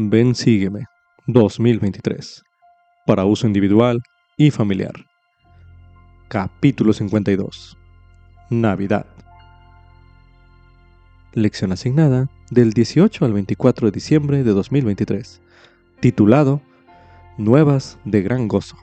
Ven 0.00 0.36
Sígueme. 0.36 0.84
2023 1.26 2.44
para 3.04 3.24
uso 3.24 3.48
individual 3.48 4.00
y 4.36 4.52
familiar. 4.52 4.92
Capítulo 6.28 6.92
52 6.92 7.76
Navidad. 8.48 9.06
Lección 11.32 11.72
asignada 11.72 12.30
del 12.52 12.74
18 12.74 13.24
al 13.24 13.32
24 13.32 13.88
de 13.88 13.90
diciembre 13.90 14.44
de 14.44 14.52
2023 14.52 15.40
titulado 15.98 16.62
Nuevas 17.36 17.98
de 18.04 18.22
gran 18.22 18.46
gozo. 18.46 18.76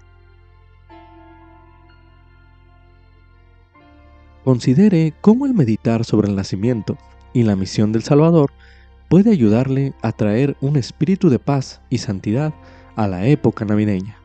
Considere 4.43 5.13
cómo 5.21 5.45
el 5.45 5.53
meditar 5.53 6.03
sobre 6.03 6.27
el 6.27 6.35
nacimiento 6.35 6.97
y 7.31 7.43
la 7.43 7.55
misión 7.55 7.93
del 7.93 8.03
Salvador 8.03 8.51
puede 9.15 9.31
ayudarle 9.31 9.93
a 10.01 10.11
traer 10.11 10.57
un 10.59 10.75
espíritu 10.75 11.29
de 11.29 11.39
paz 11.39 11.79
y 11.89 11.99
santidad 11.99 12.53
a 12.97 13.07
la 13.07 13.25
época 13.27 13.63
navideña. 13.63 14.17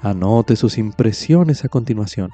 Anote 0.00 0.56
sus 0.56 0.78
impresiones 0.78 1.62
a 1.62 1.68
continuación. 1.68 2.30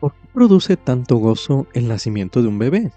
¿Por 0.00 0.12
qué 0.14 0.26
produce 0.34 0.76
tanto 0.76 1.18
gozo 1.18 1.68
el 1.72 1.86
nacimiento 1.86 2.42
de 2.42 2.48
un 2.48 2.58
bebé? 2.58 2.90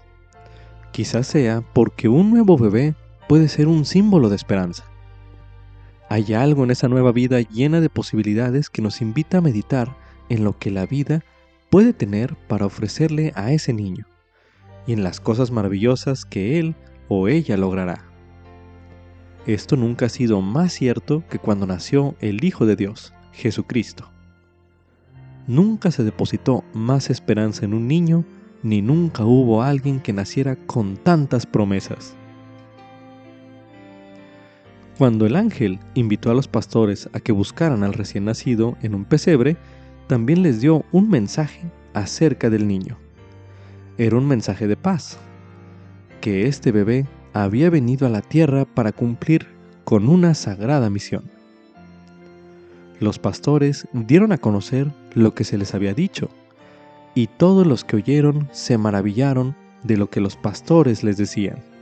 Quizás 0.90 1.28
sea 1.28 1.60
porque 1.60 2.08
un 2.08 2.30
nuevo 2.32 2.58
bebé 2.58 2.96
puede 3.28 3.46
ser 3.46 3.68
un 3.68 3.84
símbolo 3.84 4.28
de 4.30 4.34
esperanza. 4.34 4.93
Hay 6.08 6.34
algo 6.34 6.64
en 6.64 6.70
esa 6.70 6.88
nueva 6.88 7.12
vida 7.12 7.40
llena 7.40 7.80
de 7.80 7.88
posibilidades 7.88 8.70
que 8.70 8.82
nos 8.82 9.00
invita 9.00 9.38
a 9.38 9.40
meditar 9.40 9.96
en 10.28 10.44
lo 10.44 10.58
que 10.58 10.70
la 10.70 10.86
vida 10.86 11.24
puede 11.70 11.92
tener 11.92 12.36
para 12.46 12.66
ofrecerle 12.66 13.32
a 13.34 13.52
ese 13.52 13.72
niño 13.72 14.06
y 14.86 14.92
en 14.92 15.02
las 15.02 15.20
cosas 15.20 15.50
maravillosas 15.50 16.24
que 16.24 16.58
él 16.58 16.74
o 17.08 17.28
ella 17.28 17.56
logrará. 17.56 18.04
Esto 19.46 19.76
nunca 19.76 20.06
ha 20.06 20.08
sido 20.08 20.40
más 20.40 20.72
cierto 20.72 21.22
que 21.28 21.38
cuando 21.38 21.66
nació 21.66 22.14
el 22.20 22.44
Hijo 22.44 22.64
de 22.64 22.76
Dios, 22.76 23.12
Jesucristo. 23.32 24.10
Nunca 25.46 25.90
se 25.90 26.04
depositó 26.04 26.64
más 26.72 27.10
esperanza 27.10 27.64
en 27.64 27.74
un 27.74 27.86
niño, 27.86 28.24
ni 28.62 28.80
nunca 28.80 29.24
hubo 29.24 29.62
alguien 29.62 30.00
que 30.00 30.14
naciera 30.14 30.56
con 30.56 30.96
tantas 30.96 31.44
promesas. 31.44 32.16
Cuando 34.98 35.26
el 35.26 35.34
ángel 35.34 35.80
invitó 35.94 36.30
a 36.30 36.34
los 36.34 36.46
pastores 36.46 37.08
a 37.12 37.20
que 37.20 37.32
buscaran 37.32 37.82
al 37.82 37.94
recién 37.94 38.26
nacido 38.26 38.76
en 38.80 38.94
un 38.94 39.04
pesebre, 39.04 39.56
también 40.06 40.42
les 40.42 40.60
dio 40.60 40.84
un 40.92 41.08
mensaje 41.08 41.62
acerca 41.94 42.48
del 42.48 42.68
niño. 42.68 42.96
Era 43.98 44.16
un 44.16 44.26
mensaje 44.28 44.68
de 44.68 44.76
paz, 44.76 45.18
que 46.20 46.46
este 46.46 46.70
bebé 46.70 47.06
había 47.32 47.70
venido 47.70 48.06
a 48.06 48.10
la 48.10 48.22
tierra 48.22 48.64
para 48.64 48.92
cumplir 48.92 49.48
con 49.82 50.08
una 50.08 50.34
sagrada 50.34 50.90
misión. 50.90 51.24
Los 53.00 53.18
pastores 53.18 53.88
dieron 53.92 54.30
a 54.30 54.38
conocer 54.38 54.92
lo 55.14 55.34
que 55.34 55.42
se 55.42 55.58
les 55.58 55.74
había 55.74 55.92
dicho, 55.92 56.28
y 57.16 57.26
todos 57.26 57.66
los 57.66 57.84
que 57.84 57.96
oyeron 57.96 58.48
se 58.52 58.78
maravillaron 58.78 59.56
de 59.82 59.96
lo 59.96 60.08
que 60.08 60.20
los 60.20 60.36
pastores 60.36 61.02
les 61.02 61.16
decían. 61.16 61.73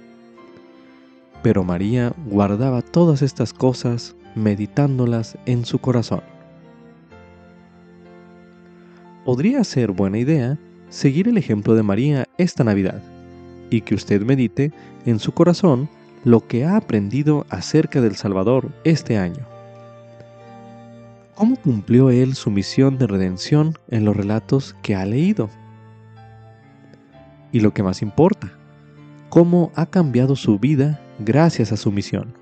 Pero 1.42 1.64
María 1.64 2.12
guardaba 2.26 2.82
todas 2.82 3.22
estas 3.22 3.52
cosas 3.52 4.14
meditándolas 4.34 5.36
en 5.46 5.64
su 5.64 5.78
corazón. 5.78 6.22
Podría 9.24 9.62
ser 9.64 9.92
buena 9.92 10.18
idea 10.18 10.58
seguir 10.88 11.28
el 11.28 11.38
ejemplo 11.38 11.74
de 11.74 11.82
María 11.82 12.28
esta 12.38 12.64
Navidad 12.64 13.00
y 13.70 13.80
que 13.80 13.94
usted 13.94 14.22
medite 14.22 14.72
en 15.06 15.18
su 15.18 15.32
corazón 15.32 15.88
lo 16.24 16.46
que 16.46 16.64
ha 16.64 16.76
aprendido 16.76 17.46
acerca 17.48 18.00
del 18.00 18.16
Salvador 18.16 18.70
este 18.84 19.18
año. 19.18 19.46
¿Cómo 21.34 21.56
cumplió 21.56 22.10
él 22.10 22.34
su 22.34 22.50
misión 22.50 22.98
de 22.98 23.06
redención 23.06 23.76
en 23.88 24.04
los 24.04 24.16
relatos 24.16 24.76
que 24.82 24.94
ha 24.94 25.04
leído? 25.06 25.48
Y 27.50 27.60
lo 27.60 27.72
que 27.72 27.82
más 27.82 28.02
importa, 28.02 28.52
¿cómo 29.28 29.72
ha 29.74 29.86
cambiado 29.86 30.36
su 30.36 30.58
vida 30.58 31.00
gracias 31.24 31.72
a 31.72 31.76
su 31.76 31.90
misión. 31.92 32.34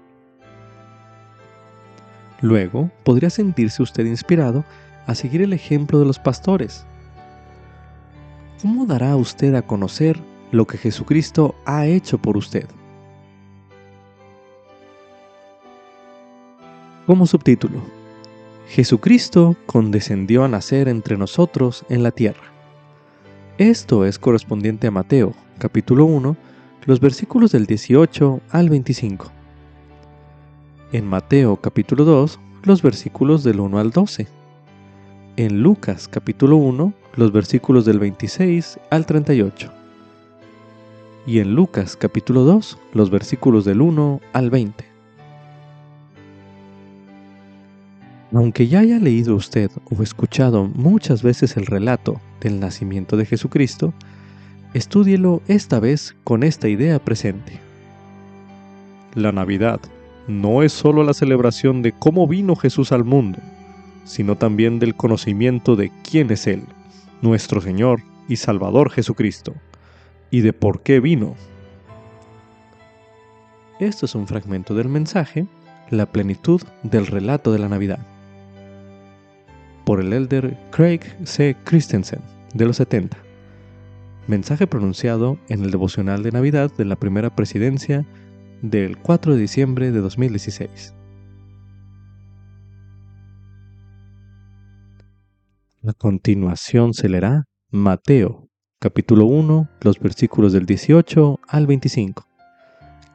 Luego, 2.41 2.91
podría 3.05 3.31
sentirse 3.31 3.83
usted 3.83 4.07
inspirado 4.07 4.65
a 5.07 5.15
seguir 5.15 5.43
el 5.43 5.53
ejemplo 5.53 5.99
de 5.99 6.07
los 6.07 6.19
pastores. 6.19 6.87
¿Cómo 8.63 8.87
dará 8.87 9.17
usted 9.17 9.55
a 9.55 9.63
conocer 9.63 10.19
lo 10.51 10.67
que 10.67 10.79
Jesucristo 10.79 11.55
ha 11.65 11.87
hecho 11.87 12.19
por 12.19 12.37
usted? 12.37 12.67
Como 17.07 17.27
subtítulo, 17.27 17.81
Jesucristo 18.69 19.57
condescendió 19.67 20.45
a 20.45 20.49
nacer 20.49 20.89
entre 20.89 21.17
nosotros 21.17 21.85
en 21.89 22.03
la 22.03 22.13
tierra. 22.13 22.53
Esto 23.59 24.05
es 24.05 24.19
correspondiente 24.19 24.87
a 24.87 24.93
Mateo, 24.93 25.35
capítulo 25.59 26.05
1, 26.05 26.37
los 26.87 27.01
versículos 27.01 27.53
del 27.53 27.67
18 27.67 28.41
al 28.51 28.71
25. 28.71 29.31
En 30.93 31.07
Mateo 31.07 31.57
capítulo 31.57 32.05
2, 32.05 32.41
los 32.65 32.83
versículos 32.83 33.45
del 33.45 33.61
1 33.61 33.79
al 33.79 33.91
12. 33.91 34.27
En 35.37 35.63
Lucas 35.63 36.09
capítulo 36.09 36.57
1, 36.57 36.95
los 37.17 37.33
versículos 37.33 37.85
del 37.85 37.99
26 37.99 38.81
al 38.91 39.05
38. 39.05 39.71
Y 41.27 41.41
en 41.41 41.55
Lucas 41.55 41.97
capítulo 41.97 42.45
2, 42.45 42.79
los 42.95 43.11
versículos 43.11 43.65
del 43.67 43.83
1 43.83 44.21
al 44.33 44.51
20. 44.51 44.85
Aunque 48.33 48.69
ya 48.69 48.81
haya 48.81 48.99
leído 48.99 49.35
usted 49.35 49.71
o 49.91 50.03
escuchado 50.03 50.65
muchas 50.65 51.23
veces 51.23 51.57
el 51.57 51.67
relato 51.67 52.21
del 52.41 52.59
nacimiento 52.59 53.17
de 53.17 53.27
Jesucristo, 53.27 53.93
Estúdielo 54.73 55.43
esta 55.49 55.81
vez 55.81 56.15
con 56.23 56.45
esta 56.45 56.69
idea 56.69 57.01
presente. 57.01 57.59
La 59.17 59.33
Navidad 59.33 59.81
no 60.29 60.63
es 60.63 60.73
solo 60.73 61.03
la 61.03 61.13
celebración 61.13 61.83
de 61.83 61.91
cómo 61.91 62.29
vino 62.29 62.55
Jesús 62.55 62.93
al 62.93 63.03
mundo, 63.03 63.41
sino 64.05 64.37
también 64.37 64.79
del 64.79 64.95
conocimiento 64.95 65.75
de 65.75 65.91
quién 66.09 66.31
es 66.31 66.47
Él, 66.47 66.63
nuestro 67.21 67.61
Señor 67.61 68.01
y 68.29 68.37
Salvador 68.37 68.91
Jesucristo, 68.93 69.55
y 70.31 70.43
de 70.43 70.53
por 70.53 70.83
qué 70.83 71.01
vino. 71.01 71.35
Esto 73.81 74.07
es 74.07 74.15
un 74.15 74.29
fragmento 74.29 74.77
del 74.77 74.89
mensaje, 74.89 75.47
la 75.91 76.07
plenitud 76.07 76.63
del 76.85 77.09
relato 77.09 77.51
de 77.51 77.59
la 77.59 77.69
Navidad, 77.69 78.07
por 79.85 79.99
el 79.99 80.13
elder 80.13 80.57
Craig 80.71 81.01
C. 81.25 81.57
Christensen, 81.65 82.21
de 82.55 82.67
los 82.67 82.77
70 82.77 83.30
mensaje 84.31 84.69
pronunciado 84.69 85.39
en 85.49 85.65
el 85.65 85.73
devocional 85.73 86.23
de 86.23 86.31
Navidad 86.31 86.73
de 86.79 86.85
la 86.85 86.97
primera 86.97 87.35
presidencia 87.35 88.07
del 88.63 88.97
4 88.97 89.35
de 89.35 89.41
diciembre 89.41 89.91
de 89.91 90.01
2016. 90.01 90.95
A 95.87 95.93
continuación 95.95 96.95
se 96.95 97.09
leerá 97.09 97.47
Mateo, 97.71 98.49
capítulo 98.79 99.27
1, 99.27 99.69
los 99.81 99.99
versículos 99.99 100.53
del 100.53 100.65
18 100.65 101.41
al 101.49 101.67
25, 101.67 102.27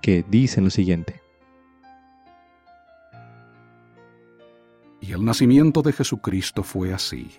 que 0.02 0.26
dicen 0.30 0.66
lo 0.66 0.70
siguiente. 0.70 1.22
Y 5.00 5.14
el 5.14 5.24
nacimiento 5.24 5.82
de 5.82 5.94
Jesucristo 5.94 6.64
fue 6.64 6.94
así 6.94 7.30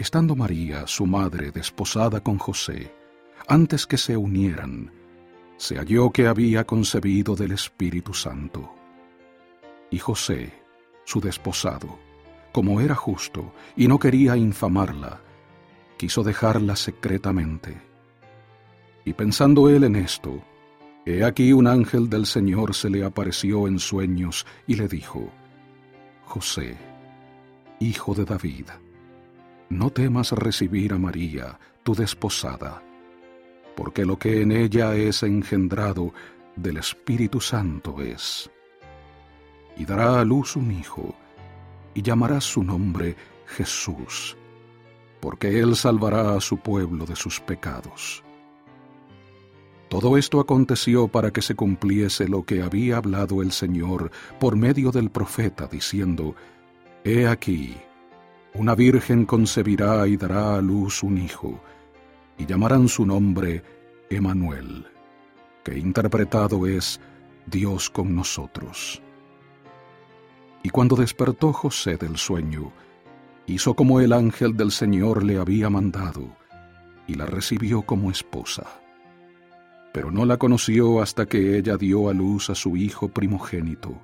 Estando 0.00 0.34
María, 0.34 0.86
su 0.86 1.04
madre, 1.04 1.50
desposada 1.50 2.22
con 2.22 2.38
José, 2.38 2.90
antes 3.46 3.86
que 3.86 3.98
se 3.98 4.16
unieran, 4.16 4.90
se 5.58 5.76
halló 5.76 6.10
que 6.10 6.26
había 6.26 6.64
concebido 6.64 7.36
del 7.36 7.52
Espíritu 7.52 8.14
Santo. 8.14 8.74
Y 9.90 9.98
José, 9.98 10.54
su 11.04 11.20
desposado, 11.20 11.98
como 12.50 12.80
era 12.80 12.94
justo 12.94 13.52
y 13.76 13.88
no 13.88 13.98
quería 13.98 14.38
infamarla, 14.38 15.20
quiso 15.98 16.22
dejarla 16.22 16.76
secretamente. 16.76 17.76
Y 19.04 19.12
pensando 19.12 19.68
él 19.68 19.84
en 19.84 19.96
esto, 19.96 20.42
he 21.04 21.24
aquí 21.24 21.52
un 21.52 21.66
ángel 21.66 22.08
del 22.08 22.24
Señor 22.24 22.74
se 22.74 22.88
le 22.88 23.04
apareció 23.04 23.68
en 23.68 23.78
sueños 23.78 24.46
y 24.66 24.76
le 24.76 24.88
dijo, 24.88 25.30
José, 26.24 26.78
hijo 27.80 28.14
de 28.14 28.24
David, 28.24 28.64
no 29.70 29.90
temas 29.90 30.32
recibir 30.32 30.92
a 30.92 30.98
María, 30.98 31.58
tu 31.84 31.94
desposada, 31.94 32.82
porque 33.76 34.04
lo 34.04 34.18
que 34.18 34.42
en 34.42 34.52
ella 34.52 34.94
es 34.96 35.22
engendrado 35.22 36.12
del 36.56 36.76
Espíritu 36.76 37.40
Santo 37.40 38.02
es. 38.02 38.50
Y 39.76 39.84
dará 39.84 40.20
a 40.20 40.24
luz 40.24 40.56
un 40.56 40.72
hijo, 40.72 41.14
y 41.94 42.02
llamarás 42.02 42.44
su 42.44 42.62
nombre 42.62 43.16
Jesús, 43.46 44.36
porque 45.20 45.60
él 45.60 45.76
salvará 45.76 46.34
a 46.34 46.40
su 46.40 46.58
pueblo 46.58 47.06
de 47.06 47.16
sus 47.16 47.40
pecados. 47.40 48.24
Todo 49.88 50.16
esto 50.16 50.40
aconteció 50.40 51.08
para 51.08 51.32
que 51.32 51.42
se 51.42 51.54
cumpliese 51.54 52.28
lo 52.28 52.44
que 52.44 52.62
había 52.62 52.96
hablado 52.96 53.40
el 53.40 53.52
Señor 53.52 54.10
por 54.38 54.56
medio 54.56 54.90
del 54.90 55.10
profeta, 55.10 55.66
diciendo, 55.66 56.34
He 57.02 57.26
aquí, 57.26 57.76
una 58.54 58.74
virgen 58.74 59.24
concebirá 59.26 60.06
y 60.06 60.16
dará 60.16 60.56
a 60.56 60.60
luz 60.60 61.02
un 61.02 61.18
hijo, 61.18 61.60
y 62.38 62.46
llamarán 62.46 62.88
su 62.88 63.06
nombre 63.06 63.62
Emanuel, 64.08 64.86
que 65.64 65.78
interpretado 65.78 66.66
es 66.66 67.00
Dios 67.46 67.90
con 67.90 68.14
nosotros. 68.14 69.02
Y 70.62 70.70
cuando 70.70 70.96
despertó 70.96 71.52
José 71.52 71.96
del 71.96 72.16
sueño, 72.16 72.72
hizo 73.46 73.74
como 73.74 74.00
el 74.00 74.12
ángel 74.12 74.56
del 74.56 74.70
Señor 74.70 75.24
le 75.24 75.38
había 75.38 75.70
mandado, 75.70 76.36
y 77.06 77.14
la 77.14 77.26
recibió 77.26 77.82
como 77.82 78.10
esposa 78.10 78.66
pero 79.92 80.10
no 80.10 80.24
la 80.24 80.36
conoció 80.36 81.02
hasta 81.02 81.26
que 81.26 81.58
ella 81.58 81.76
dio 81.76 82.08
a 82.08 82.14
luz 82.14 82.50
a 82.50 82.54
su 82.54 82.76
hijo 82.76 83.08
primogénito, 83.08 84.00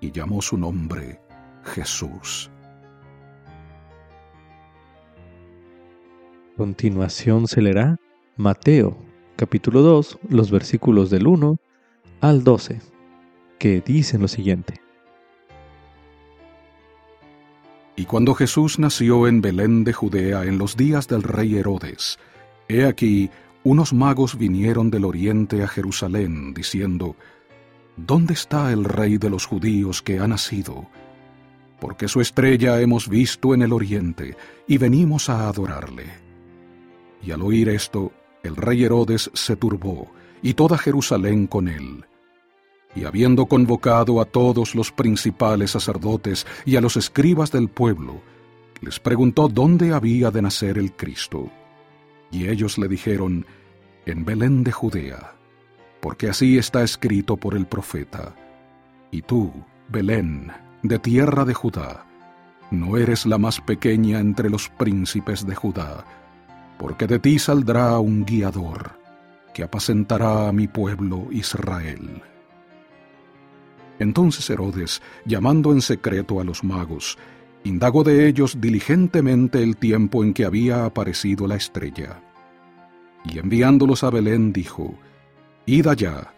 y 0.00 0.12
llamó 0.12 0.42
su 0.42 0.56
nombre 0.56 1.20
Jesús. 1.64 2.50
Continuación 6.56 7.48
se 7.48 7.60
leerá 7.60 8.00
Mateo, 8.38 8.96
capítulo 9.36 9.82
2, 9.82 10.20
los 10.30 10.50
versículos 10.50 11.10
del 11.10 11.26
1 11.26 11.58
al 12.22 12.44
12, 12.44 12.80
que 13.58 13.82
dicen 13.82 14.22
lo 14.22 14.28
siguiente. 14.28 14.80
Y 17.94 18.06
cuando 18.06 18.32
Jesús 18.32 18.78
nació 18.78 19.28
en 19.28 19.42
Belén 19.42 19.84
de 19.84 19.92
Judea 19.92 20.44
en 20.44 20.56
los 20.56 20.78
días 20.78 21.08
del 21.08 21.24
rey 21.24 21.56
Herodes, 21.56 22.18
he 22.68 22.86
aquí 22.86 23.28
unos 23.62 23.92
magos 23.92 24.38
vinieron 24.38 24.90
del 24.90 25.04
oriente 25.04 25.62
a 25.62 25.68
Jerusalén, 25.68 26.54
diciendo, 26.54 27.16
¿Dónde 27.98 28.32
está 28.32 28.72
el 28.72 28.84
rey 28.84 29.18
de 29.18 29.28
los 29.28 29.44
judíos 29.44 30.00
que 30.00 30.20
ha 30.20 30.26
nacido? 30.26 30.86
Porque 31.80 32.08
su 32.08 32.22
estrella 32.22 32.80
hemos 32.80 33.10
visto 33.10 33.52
en 33.52 33.60
el 33.60 33.74
oriente, 33.74 34.38
y 34.66 34.78
venimos 34.78 35.28
a 35.28 35.48
adorarle. 35.48 36.25
Y 37.22 37.32
al 37.32 37.42
oír 37.42 37.68
esto, 37.68 38.12
el 38.42 38.56
rey 38.56 38.84
Herodes 38.84 39.30
se 39.34 39.56
turbó, 39.56 40.10
y 40.42 40.54
toda 40.54 40.78
Jerusalén 40.78 41.46
con 41.46 41.68
él. 41.68 42.04
Y 42.94 43.04
habiendo 43.04 43.46
convocado 43.46 44.20
a 44.20 44.24
todos 44.24 44.74
los 44.74 44.90
principales 44.92 45.72
sacerdotes 45.72 46.46
y 46.64 46.76
a 46.76 46.80
los 46.80 46.96
escribas 46.96 47.52
del 47.52 47.68
pueblo, 47.68 48.22
les 48.80 49.00
preguntó 49.00 49.48
dónde 49.48 49.92
había 49.92 50.30
de 50.30 50.42
nacer 50.42 50.78
el 50.78 50.92
Cristo. 50.92 51.50
Y 52.30 52.48
ellos 52.48 52.78
le 52.78 52.88
dijeron, 52.88 53.46
en 54.06 54.24
Belén 54.24 54.64
de 54.64 54.72
Judea, 54.72 55.34
porque 56.00 56.28
así 56.28 56.58
está 56.58 56.82
escrito 56.82 57.36
por 57.36 57.54
el 57.54 57.66
profeta. 57.66 58.34
Y 59.10 59.22
tú, 59.22 59.52
Belén, 59.88 60.52
de 60.82 60.98
tierra 60.98 61.44
de 61.44 61.54
Judá, 61.54 62.06
no 62.70 62.96
eres 62.96 63.26
la 63.26 63.38
más 63.38 63.60
pequeña 63.60 64.20
entre 64.20 64.50
los 64.50 64.68
príncipes 64.68 65.46
de 65.46 65.54
Judá, 65.54 66.04
porque 66.78 67.06
de 67.06 67.18
ti 67.18 67.38
saldrá 67.38 67.98
un 67.98 68.24
guiador, 68.24 68.98
que 69.54 69.62
apacentará 69.62 70.48
a 70.48 70.52
mi 70.52 70.68
pueblo 70.68 71.28
Israel. 71.30 72.22
Entonces 73.98 74.48
Herodes, 74.50 75.00
llamando 75.24 75.72
en 75.72 75.80
secreto 75.80 76.40
a 76.40 76.44
los 76.44 76.62
magos, 76.62 77.16
indagó 77.64 78.04
de 78.04 78.28
ellos 78.28 78.60
diligentemente 78.60 79.62
el 79.62 79.76
tiempo 79.76 80.22
en 80.22 80.34
que 80.34 80.44
había 80.44 80.84
aparecido 80.84 81.46
la 81.46 81.56
estrella. 81.56 82.20
Y 83.24 83.38
enviándolos 83.38 84.04
a 84.04 84.10
Belén 84.10 84.52
dijo, 84.52 84.94
Id 85.64 85.86
allá, 85.86 86.34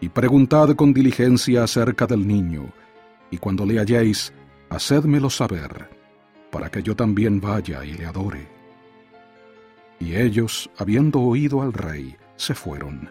y 0.00 0.08
preguntad 0.08 0.74
con 0.76 0.94
diligencia 0.94 1.64
acerca 1.64 2.06
del 2.06 2.26
niño, 2.26 2.72
y 3.30 3.38
cuando 3.38 3.66
le 3.66 3.78
halléis, 3.78 4.32
hacedmelo 4.70 5.28
saber, 5.28 5.90
para 6.50 6.70
que 6.70 6.82
yo 6.82 6.96
también 6.96 7.40
vaya 7.40 7.84
y 7.84 7.92
le 7.92 8.06
adore. 8.06 8.59
Y 10.00 10.16
ellos, 10.16 10.70
habiendo 10.78 11.20
oído 11.20 11.62
al 11.62 11.72
rey, 11.72 12.16
se 12.36 12.54
fueron. 12.54 13.10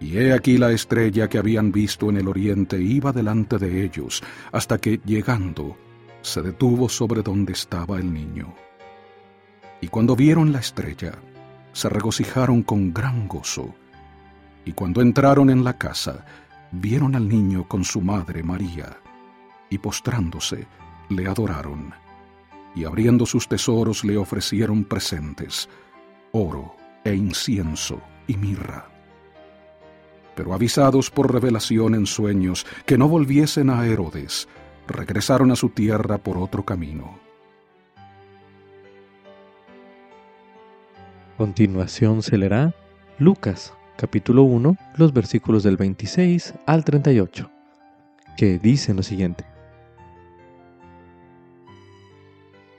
Y 0.00 0.16
he 0.16 0.32
aquí 0.32 0.56
la 0.56 0.70
estrella 0.70 1.28
que 1.28 1.36
habían 1.36 1.72
visto 1.72 2.08
en 2.08 2.16
el 2.16 2.28
oriente 2.28 2.80
iba 2.80 3.12
delante 3.12 3.58
de 3.58 3.84
ellos, 3.84 4.22
hasta 4.52 4.78
que, 4.78 5.00
llegando, 5.04 5.76
se 6.22 6.40
detuvo 6.40 6.88
sobre 6.88 7.22
donde 7.22 7.52
estaba 7.52 7.98
el 7.98 8.12
niño. 8.12 8.54
Y 9.80 9.88
cuando 9.88 10.16
vieron 10.16 10.52
la 10.52 10.60
estrella, 10.60 11.12
se 11.72 11.88
regocijaron 11.88 12.62
con 12.62 12.94
gran 12.94 13.28
gozo. 13.28 13.74
Y 14.64 14.72
cuando 14.72 15.02
entraron 15.02 15.50
en 15.50 15.64
la 15.64 15.76
casa, 15.76 16.24
vieron 16.70 17.16
al 17.16 17.28
niño 17.28 17.66
con 17.66 17.84
su 17.84 18.00
madre 18.00 18.42
María, 18.42 18.96
y 19.68 19.78
postrándose, 19.78 20.66
le 21.08 21.26
adoraron, 21.26 21.92
y 22.74 22.84
abriendo 22.84 23.26
sus 23.26 23.48
tesoros 23.48 24.04
le 24.04 24.16
ofrecieron 24.16 24.84
presentes, 24.84 25.68
oro 26.32 26.74
e 27.04 27.14
incienso 27.14 28.00
y 28.26 28.36
mirra. 28.36 28.88
Pero 30.34 30.54
avisados 30.54 31.10
por 31.10 31.32
revelación 31.32 31.94
en 31.94 32.06
sueños 32.06 32.66
que 32.86 32.96
no 32.96 33.08
volviesen 33.08 33.70
a 33.70 33.86
Herodes, 33.86 34.48
regresaron 34.86 35.50
a 35.50 35.56
su 35.56 35.70
tierra 35.70 36.18
por 36.18 36.38
otro 36.38 36.64
camino. 36.64 37.30
continuación 41.40 42.22
se 42.22 42.36
leerá 42.36 42.74
Lucas 43.18 43.72
capítulo 43.96 44.42
1, 44.42 44.76
los 44.98 45.14
versículos 45.14 45.62
del 45.62 45.78
26 45.78 46.52
al 46.66 46.84
38, 46.84 47.50
que 48.36 48.58
dicen 48.58 48.96
lo 48.96 49.02
siguiente. 49.02 49.46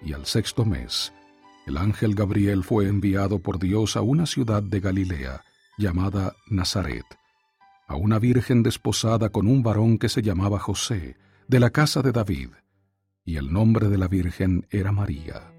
Y 0.04 0.14
al 0.14 0.26
sexto 0.26 0.66
mes, 0.66 1.14
el 1.68 1.78
ángel 1.78 2.16
Gabriel 2.16 2.64
fue 2.64 2.88
enviado 2.88 3.40
por 3.40 3.60
Dios 3.60 3.96
a 3.96 4.02
una 4.02 4.26
ciudad 4.26 4.64
de 4.64 4.80
Galilea 4.80 5.44
llamada 5.78 6.36
Nazaret, 6.50 7.06
a 7.88 7.96
una 7.96 8.20
virgen 8.20 8.64
desposada 8.64 9.30
con 9.30 9.48
un 9.48 9.64
varón 9.64 9.98
que 9.98 10.10
se 10.10 10.22
llamaba 10.22 10.60
José, 10.60 11.18
de 11.48 11.60
la 11.60 11.70
casa 11.70 12.02
de 12.02 12.12
David, 12.12 12.50
y 13.26 13.38
el 13.38 13.52
nombre 13.52 13.90
de 13.90 13.98
la 13.98 14.08
virgen 14.08 14.66
era 14.70 14.92
María. 14.92 15.54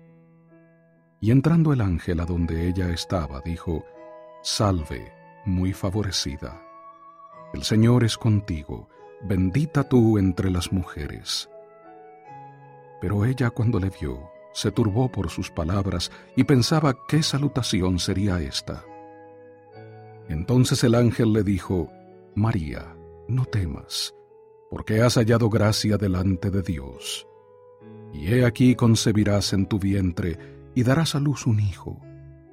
Y 1.21 1.31
entrando 1.31 1.73
el 1.73 1.81
ángel 1.81 2.19
a 2.21 2.25
donde 2.25 2.69
ella 2.69 2.91
estaba, 2.91 3.41
dijo, 3.45 3.85
Salve, 4.43 5.13
muy 5.45 5.73
favorecida. 5.73 6.61
El 7.55 7.63
Señor 7.63 8.03
es 8.03 8.19
contigo, 8.19 8.89
bendita 9.23 9.89
tú 9.89 10.19
entre 10.19 10.51
las 10.51 10.73
mujeres. 10.73 11.49
Pero 13.01 13.25
ella 13.25 13.51
cuando 13.51 13.79
le 13.79 13.91
vio, 13.91 14.32
se 14.53 14.71
turbó 14.71 15.11
por 15.11 15.31
sus 15.31 15.51
palabras 15.51 16.11
y 16.37 16.45
pensaba 16.45 16.97
qué 17.09 17.23
salutación 17.23 17.99
sería 17.99 18.41
esta. 18.41 18.85
Entonces 20.29 20.83
el 20.85 20.95
ángel 20.95 21.33
le 21.33 21.43
dijo, 21.43 21.91
María, 22.35 22.97
no 23.29 23.45
temas, 23.45 24.15
porque 24.71 25.03
has 25.03 25.15
hallado 25.15 25.51
gracia 25.51 25.97
delante 25.97 26.51
de 26.51 26.63
Dios. 26.63 27.27
Y 28.13 28.33
he 28.33 28.45
aquí 28.45 28.75
concebirás 28.75 29.53
en 29.53 29.67
tu 29.67 29.79
vientre 29.79 30.39
y 30.75 30.83
darás 30.83 31.15
a 31.15 31.21
luz 31.21 31.47
un 31.47 31.61
hijo, 31.61 32.01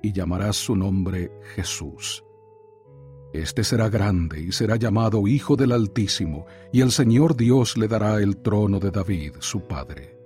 y 0.01 0.11
llamarás 0.13 0.55
su 0.55 0.75
nombre 0.75 1.31
Jesús. 1.55 2.23
Este 3.33 3.63
será 3.63 3.89
grande 3.89 4.41
y 4.41 4.51
será 4.51 4.75
llamado 4.75 5.27
Hijo 5.27 5.55
del 5.55 5.71
Altísimo, 5.71 6.45
y 6.73 6.81
el 6.81 6.91
Señor 6.91 7.35
Dios 7.35 7.77
le 7.77 7.87
dará 7.87 8.19
el 8.19 8.37
trono 8.37 8.79
de 8.79 8.89
David, 8.89 9.35
su 9.39 9.61
padre. 9.67 10.18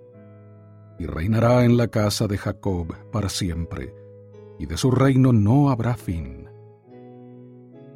Y 1.03 1.05
reinará 1.05 1.65
en 1.65 1.75
la 1.75 1.89
casa 1.89 2.27
de 2.27 2.38
Jacob 2.38 2.95
para 3.12 3.27
siempre, 3.27 3.93
y 4.57 4.67
de 4.67 4.77
su 4.77 4.89
reino 4.89 5.33
no 5.33 5.69
habrá 5.69 5.98
fin. 5.98 6.48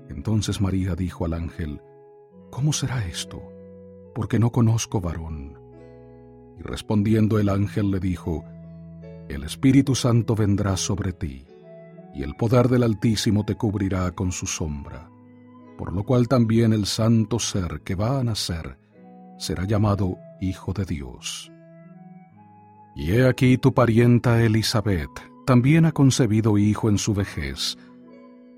Entonces 0.10 0.60
María 0.60 0.94
dijo 0.94 1.24
al 1.24 1.32
ángel, 1.32 1.82
¿Cómo 2.52 2.74
será 2.74 3.06
esto? 3.08 3.42
Porque 4.14 4.40
no 4.40 4.52
conozco 4.52 5.00
varón. 5.00 5.58
Y 6.60 6.64
respondiendo 6.64 7.40
el 7.40 7.48
ángel 7.48 7.92
le 7.92 8.02
dijo, 8.02 8.44
el 9.30 9.46
Espíritu 9.46 9.96
Santo 9.96 10.36
vendrá 10.36 10.76
sobre 10.76 11.14
ti, 11.14 11.48
y 12.14 12.24
el 12.24 12.36
poder 12.36 12.68
del 12.68 12.84
Altísimo 12.84 13.46
te 13.46 13.56
cubrirá 13.56 14.12
con 14.12 14.34
su 14.34 14.48
sombra, 14.48 15.10
por 15.78 15.94
lo 15.94 16.04
cual 16.04 16.28
también 16.28 16.74
el 16.74 16.86
santo 16.86 17.40
ser 17.40 17.84
que 17.86 17.96
va 17.96 18.20
a 18.20 18.24
nacer 18.26 18.78
será 19.38 19.64
llamado 19.64 20.18
Hijo 20.42 20.74
de 20.74 20.84
Dios. 20.84 21.54
Y 22.98 23.12
he 23.12 23.28
aquí 23.28 23.60
tu 23.60 23.76
parienta 23.76 24.42
Elizabeth 24.42 25.12
también 25.46 25.86
ha 25.86 25.92
concebido 25.92 26.58
hijo 26.58 26.90
en 26.90 26.98
su 26.98 27.14
vejez, 27.14 27.78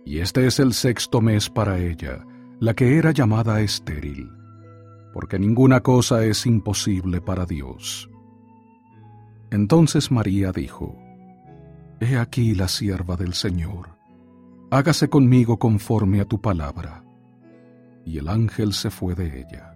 y 0.05 0.19
este 0.19 0.48
es 0.48 0.60
el 0.60 0.74
sexto 0.74 1.19
mes 1.19 1.50
para 1.50 1.77
ella, 1.77 2.25
la 2.60 2.74
que 2.74 2.98
era 2.98 3.12
llamada 3.12 3.60
estéril, 3.60 4.31
porque 5.13 5.38
ninguna 5.38 5.81
cosa 5.81 6.24
es 6.24 6.46
imposible 6.46 7.19
para 7.19 7.46
Dios. 7.46 8.10
Entonces 9.51 10.10
María 10.10 10.53
dijo, 10.53 10.98
He 12.00 12.17
aquí 12.17 12.55
la 12.55 12.69
sierva 12.69 13.17
del 13.17 13.34
Señor, 13.34 13.98
hágase 14.72 15.10
conmigo 15.10 15.60
conforme 15.60 16.22
a 16.22 16.25
tu 16.25 16.39
palabra. 16.39 17.03
Y 18.05 18.19
el 18.19 18.29
ángel 18.29 18.72
se 18.72 18.89
fue 18.89 19.15
de 19.15 19.41
ella. 19.41 19.68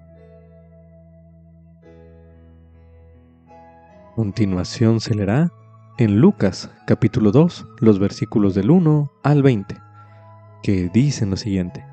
Continuación 4.15 4.99
se 4.99 5.15
leerá 5.15 5.51
en 5.97 6.19
Lucas 6.19 6.69
capítulo 6.85 7.31
2 7.31 7.65
los 7.79 7.97
versículos 7.97 8.53
del 8.53 8.69
1 8.69 9.11
al 9.23 9.41
20, 9.41 9.75
que 10.61 10.87
dicen 10.93 11.31
lo 11.31 11.35
siguiente. 11.35 11.83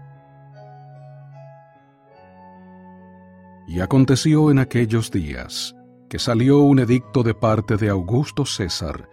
Y 3.67 3.81
aconteció 3.81 4.51
en 4.51 4.59
aquellos 4.59 5.11
días 5.11 5.75
que 6.11 6.19
salió 6.19 6.59
un 6.59 6.81
edicto 6.81 7.23
de 7.23 7.33
parte 7.33 7.79
de 7.79 7.89
Augusto 7.89 8.45
César, 8.45 9.09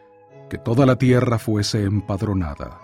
que 0.49 0.57
toda 0.57 0.85
la 0.85 0.97
tierra 0.97 1.39
fuese 1.39 1.85
empadronada. 1.85 2.81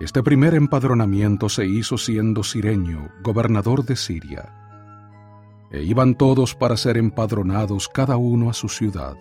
Este 0.00 0.24
primer 0.24 0.54
empadronamiento 0.54 1.48
se 1.48 1.66
hizo 1.66 1.98
siendo 1.98 2.42
Sireño, 2.42 3.10
gobernador 3.22 3.84
de 3.84 3.94
Siria. 3.94 4.67
E 5.70 5.82
iban 5.82 6.14
todos 6.14 6.54
para 6.54 6.76
ser 6.76 6.96
empadronados 6.96 7.88
cada 7.88 8.16
uno 8.16 8.50
a 8.50 8.54
su 8.54 8.68
ciudad. 8.68 9.16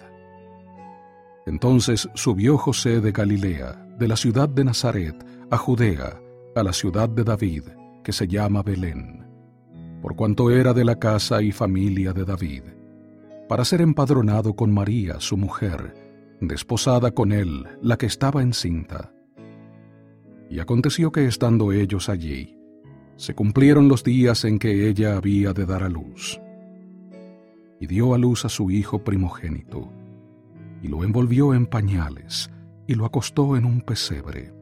Entonces 1.46 2.10
subió 2.14 2.58
José 2.58 3.02
de 3.02 3.12
Galilea, 3.12 3.86
de 3.98 4.08
la 4.08 4.16
ciudad 4.16 4.50
de 4.50 4.64
Nazaret, 4.64 5.16
a 5.50 5.58
Judea, 5.58 6.20
a 6.56 6.64
la 6.64 6.74
ciudad 6.74 7.10
de 7.10 7.24
David, 7.24 7.64
que 8.04 8.14
se 8.14 8.28
llama 8.28 8.64
Belén, 8.64 9.26
por 10.02 10.16
cuanto 10.16 10.52
era 10.52 10.74
de 10.74 10.86
la 10.86 11.00
casa 11.00 11.42
y 11.42 11.52
familia 11.52 12.14
de 12.14 12.26
David 12.26 12.64
para 13.48 13.66
ser 13.66 13.82
empadronado 13.82 14.56
con 14.56 14.74
María, 14.74 15.20
su 15.20 15.38
mujer, 15.38 15.94
desposada 16.42 17.12
con 17.12 17.32
él, 17.32 17.66
la 17.82 17.98
que 17.98 18.06
estaba 18.06 18.42
encinta. 18.42 19.14
Y 20.50 20.60
aconteció 20.60 21.12
que 21.12 21.26
estando 21.26 21.72
ellos 21.72 22.10
allí, 22.10 22.57
se 23.18 23.36
cumplieron 23.36 23.90
los 23.90 24.04
días 24.04 24.46
en 24.46 24.58
que 24.58 24.88
ella 24.88 25.18
había 25.18 25.52
de 25.52 25.66
dar 25.66 25.84
a 25.84 25.90
luz. 25.90 26.40
Y 27.80 27.88
dio 27.88 28.14
a 28.14 28.18
luz 28.18 28.46
a 28.46 28.50
su 28.50 28.72
hijo 28.72 29.04
primogénito, 29.04 29.92
y 30.82 30.88
lo 30.88 31.04
envolvió 31.04 31.54
en 31.54 31.66
pañales, 31.66 32.50
y 32.88 32.96
lo 32.96 33.06
acostó 33.06 33.58
en 33.58 33.66
un 33.66 33.82
pesebre, 33.82 34.54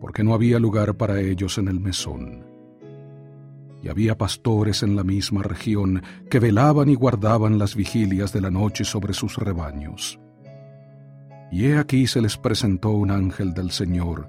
porque 0.00 0.24
no 0.24 0.34
había 0.34 0.58
lugar 0.58 0.96
para 0.96 1.20
ellos 1.20 1.58
en 1.58 1.68
el 1.68 1.78
mesón 1.78 2.56
y 3.86 3.88
había 3.88 4.18
pastores 4.18 4.82
en 4.82 4.96
la 4.96 5.04
misma 5.04 5.44
región 5.44 6.02
que 6.28 6.40
velaban 6.40 6.88
y 6.88 6.96
guardaban 6.96 7.56
las 7.56 7.76
vigilias 7.76 8.32
de 8.32 8.40
la 8.40 8.50
noche 8.50 8.84
sobre 8.84 9.14
sus 9.14 9.36
rebaños. 9.36 10.18
Y 11.52 11.66
he 11.66 11.78
aquí 11.78 12.08
se 12.08 12.20
les 12.20 12.36
presentó 12.36 12.90
un 12.90 13.12
ángel 13.12 13.54
del 13.54 13.70
Señor, 13.70 14.28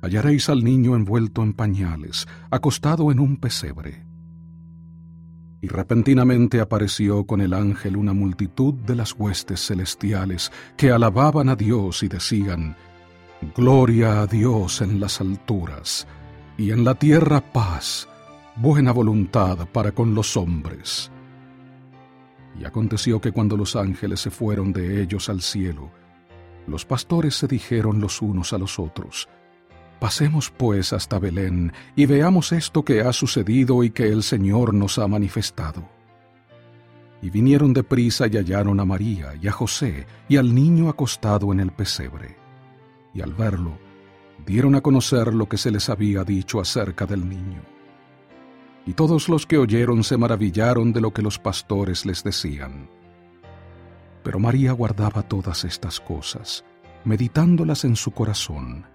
Hallaréis 0.00 0.48
al 0.48 0.62
niño 0.62 0.94
envuelto 0.94 1.42
en 1.42 1.52
pañales, 1.52 2.26
acostado 2.50 3.10
en 3.10 3.18
un 3.18 3.36
pesebre. 3.36 4.04
Y 5.60 5.66
repentinamente 5.66 6.60
apareció 6.60 7.24
con 7.24 7.40
el 7.40 7.52
ángel 7.52 7.96
una 7.96 8.12
multitud 8.12 8.74
de 8.74 8.94
las 8.94 9.14
huestes 9.14 9.66
celestiales 9.66 10.52
que 10.76 10.92
alababan 10.92 11.48
a 11.48 11.56
Dios 11.56 12.02
y 12.04 12.08
decían, 12.08 12.76
Gloria 13.56 14.22
a 14.22 14.26
Dios 14.26 14.80
en 14.80 15.00
las 15.00 15.20
alturas, 15.20 16.06
y 16.56 16.70
en 16.70 16.84
la 16.84 16.94
tierra 16.94 17.40
paz, 17.40 18.08
buena 18.56 18.92
voluntad 18.92 19.68
para 19.72 19.92
con 19.92 20.14
los 20.14 20.36
hombres. 20.36 21.10
Y 22.58 22.64
aconteció 22.64 23.20
que 23.20 23.32
cuando 23.32 23.56
los 23.56 23.76
ángeles 23.76 24.20
se 24.20 24.30
fueron 24.30 24.72
de 24.72 25.02
ellos 25.02 25.28
al 25.28 25.42
cielo, 25.42 25.90
los 26.66 26.84
pastores 26.84 27.34
se 27.36 27.46
dijeron 27.46 28.00
los 28.00 28.20
unos 28.20 28.52
a 28.52 28.58
los 28.58 28.78
otros, 28.78 29.28
Pasemos 30.00 30.50
pues 30.50 30.92
hasta 30.92 31.18
Belén 31.18 31.72
y 31.96 32.06
veamos 32.06 32.52
esto 32.52 32.84
que 32.84 33.00
ha 33.00 33.12
sucedido 33.12 33.82
y 33.82 33.90
que 33.90 34.08
el 34.08 34.22
Señor 34.22 34.74
nos 34.74 34.98
ha 34.98 35.08
manifestado. 35.08 35.88
Y 37.20 37.30
vinieron 37.30 37.72
de 37.72 37.82
prisa 37.82 38.26
y 38.28 38.36
hallaron 38.36 38.78
a 38.78 38.84
María 38.84 39.34
y 39.40 39.48
a 39.48 39.52
José 39.52 40.06
y 40.28 40.36
al 40.36 40.54
niño 40.54 40.88
acostado 40.88 41.52
en 41.52 41.60
el 41.60 41.72
pesebre. 41.72 42.36
Y 43.12 43.22
al 43.22 43.34
verlo, 43.34 43.76
dieron 44.46 44.76
a 44.76 44.80
conocer 44.80 45.34
lo 45.34 45.48
que 45.48 45.58
se 45.58 45.72
les 45.72 45.88
había 45.88 46.22
dicho 46.22 46.60
acerca 46.60 47.06
del 47.06 47.28
niño 47.28 47.62
y 48.88 48.94
todos 48.94 49.28
los 49.28 49.44
que 49.44 49.58
oyeron 49.58 50.02
se 50.02 50.16
maravillaron 50.16 50.94
de 50.94 51.02
lo 51.02 51.12
que 51.12 51.20
los 51.20 51.38
pastores 51.38 52.06
les 52.06 52.24
decían. 52.24 52.88
Pero 54.22 54.38
María 54.38 54.72
guardaba 54.72 55.22
todas 55.22 55.66
estas 55.66 56.00
cosas, 56.00 56.64
meditándolas 57.04 57.84
en 57.84 57.96
su 57.96 58.12
corazón. 58.12 58.86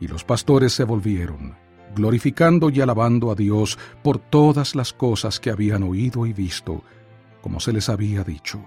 Y 0.00 0.08
los 0.08 0.24
pastores 0.24 0.72
se 0.72 0.84
volvieron, 0.84 1.54
glorificando 1.94 2.70
y 2.70 2.80
alabando 2.80 3.30
a 3.30 3.34
Dios 3.34 3.78
por 4.02 4.18
todas 4.18 4.74
las 4.74 4.92
cosas 4.92 5.40
que 5.40 5.50
habían 5.50 5.82
oído 5.82 6.26
y 6.26 6.32
visto, 6.32 6.82
como 7.40 7.60
se 7.60 7.72
les 7.72 7.88
había 7.88 8.24
dicho. 8.24 8.60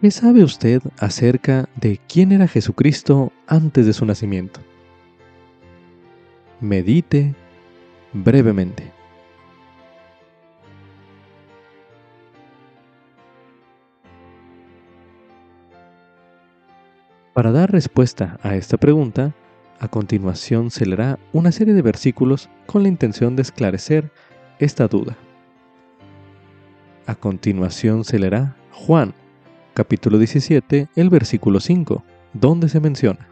¿Qué 0.00 0.10
sabe 0.12 0.44
usted 0.44 0.80
acerca 0.98 1.68
de 1.74 2.00
quién 2.08 2.30
era 2.30 2.46
Jesucristo 2.46 3.32
antes 3.48 3.84
de 3.84 3.92
su 3.92 4.06
nacimiento? 4.06 4.60
medite 6.60 7.34
brevemente. 8.12 8.97
Para 17.38 17.52
dar 17.52 17.70
respuesta 17.70 18.36
a 18.42 18.56
esta 18.56 18.78
pregunta, 18.78 19.32
a 19.78 19.86
continuación 19.86 20.72
se 20.72 20.84
leerá 20.84 21.20
una 21.32 21.52
serie 21.52 21.72
de 21.72 21.82
versículos 21.82 22.50
con 22.66 22.82
la 22.82 22.88
intención 22.88 23.36
de 23.36 23.42
esclarecer 23.42 24.10
esta 24.58 24.88
duda. 24.88 25.16
A 27.06 27.14
continuación 27.14 28.02
se 28.02 28.18
leerá 28.18 28.56
Juan, 28.72 29.14
capítulo 29.72 30.18
17, 30.18 30.88
el 30.96 31.10
versículo 31.10 31.60
5, 31.60 32.02
donde 32.32 32.68
se 32.68 32.80
menciona. 32.80 33.28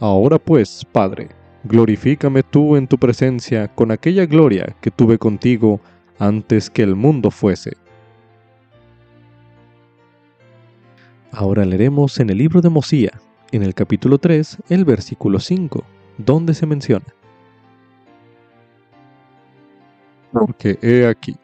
Ahora 0.00 0.38
pues, 0.38 0.82
Padre, 0.92 1.28
glorifícame 1.64 2.42
tú 2.42 2.74
en 2.74 2.88
tu 2.88 2.96
presencia 2.96 3.68
con 3.68 3.90
aquella 3.90 4.24
gloria 4.24 4.74
que 4.80 4.90
tuve 4.90 5.18
contigo 5.18 5.78
antes 6.18 6.70
que 6.70 6.82
el 6.82 6.96
mundo 6.96 7.30
fuese. 7.30 7.81
Ahora 11.34 11.64
leeremos 11.64 12.20
en 12.20 12.28
el 12.28 12.36
libro 12.36 12.60
de 12.60 12.68
Mosía, 12.68 13.10
en 13.52 13.62
el 13.62 13.72
capítulo 13.72 14.18
3, 14.18 14.58
el 14.68 14.84
versículo 14.84 15.40
5, 15.40 15.82
donde 16.18 16.52
se 16.52 16.66
menciona. 16.66 17.06
Porque 20.30 20.78
he 20.82 21.06
aquí 21.06 21.36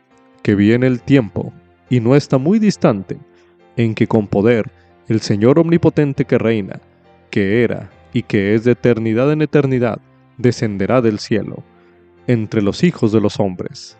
que 0.42 0.54
viene 0.54 0.86
el 0.86 1.00
tiempo, 1.00 1.54
y 1.88 2.00
no 2.00 2.14
está 2.14 2.36
muy 2.36 2.58
distante, 2.58 3.16
en 3.78 3.94
que 3.94 4.06
con 4.06 4.26
poder 4.26 4.70
el 5.08 5.22
Señor 5.22 5.58
omnipotente 5.58 6.26
que 6.26 6.36
reina, 6.36 6.80
que 7.30 7.64
era, 7.64 7.90
y 8.12 8.24
que 8.24 8.54
es 8.54 8.64
de 8.64 8.72
eternidad 8.72 9.32
en 9.32 9.40
eternidad, 9.40 10.00
descenderá 10.36 11.00
del 11.00 11.18
cielo, 11.18 11.62
entre 12.26 12.60
los 12.60 12.84
hijos 12.84 13.10
de 13.10 13.22
los 13.22 13.40
hombres, 13.40 13.96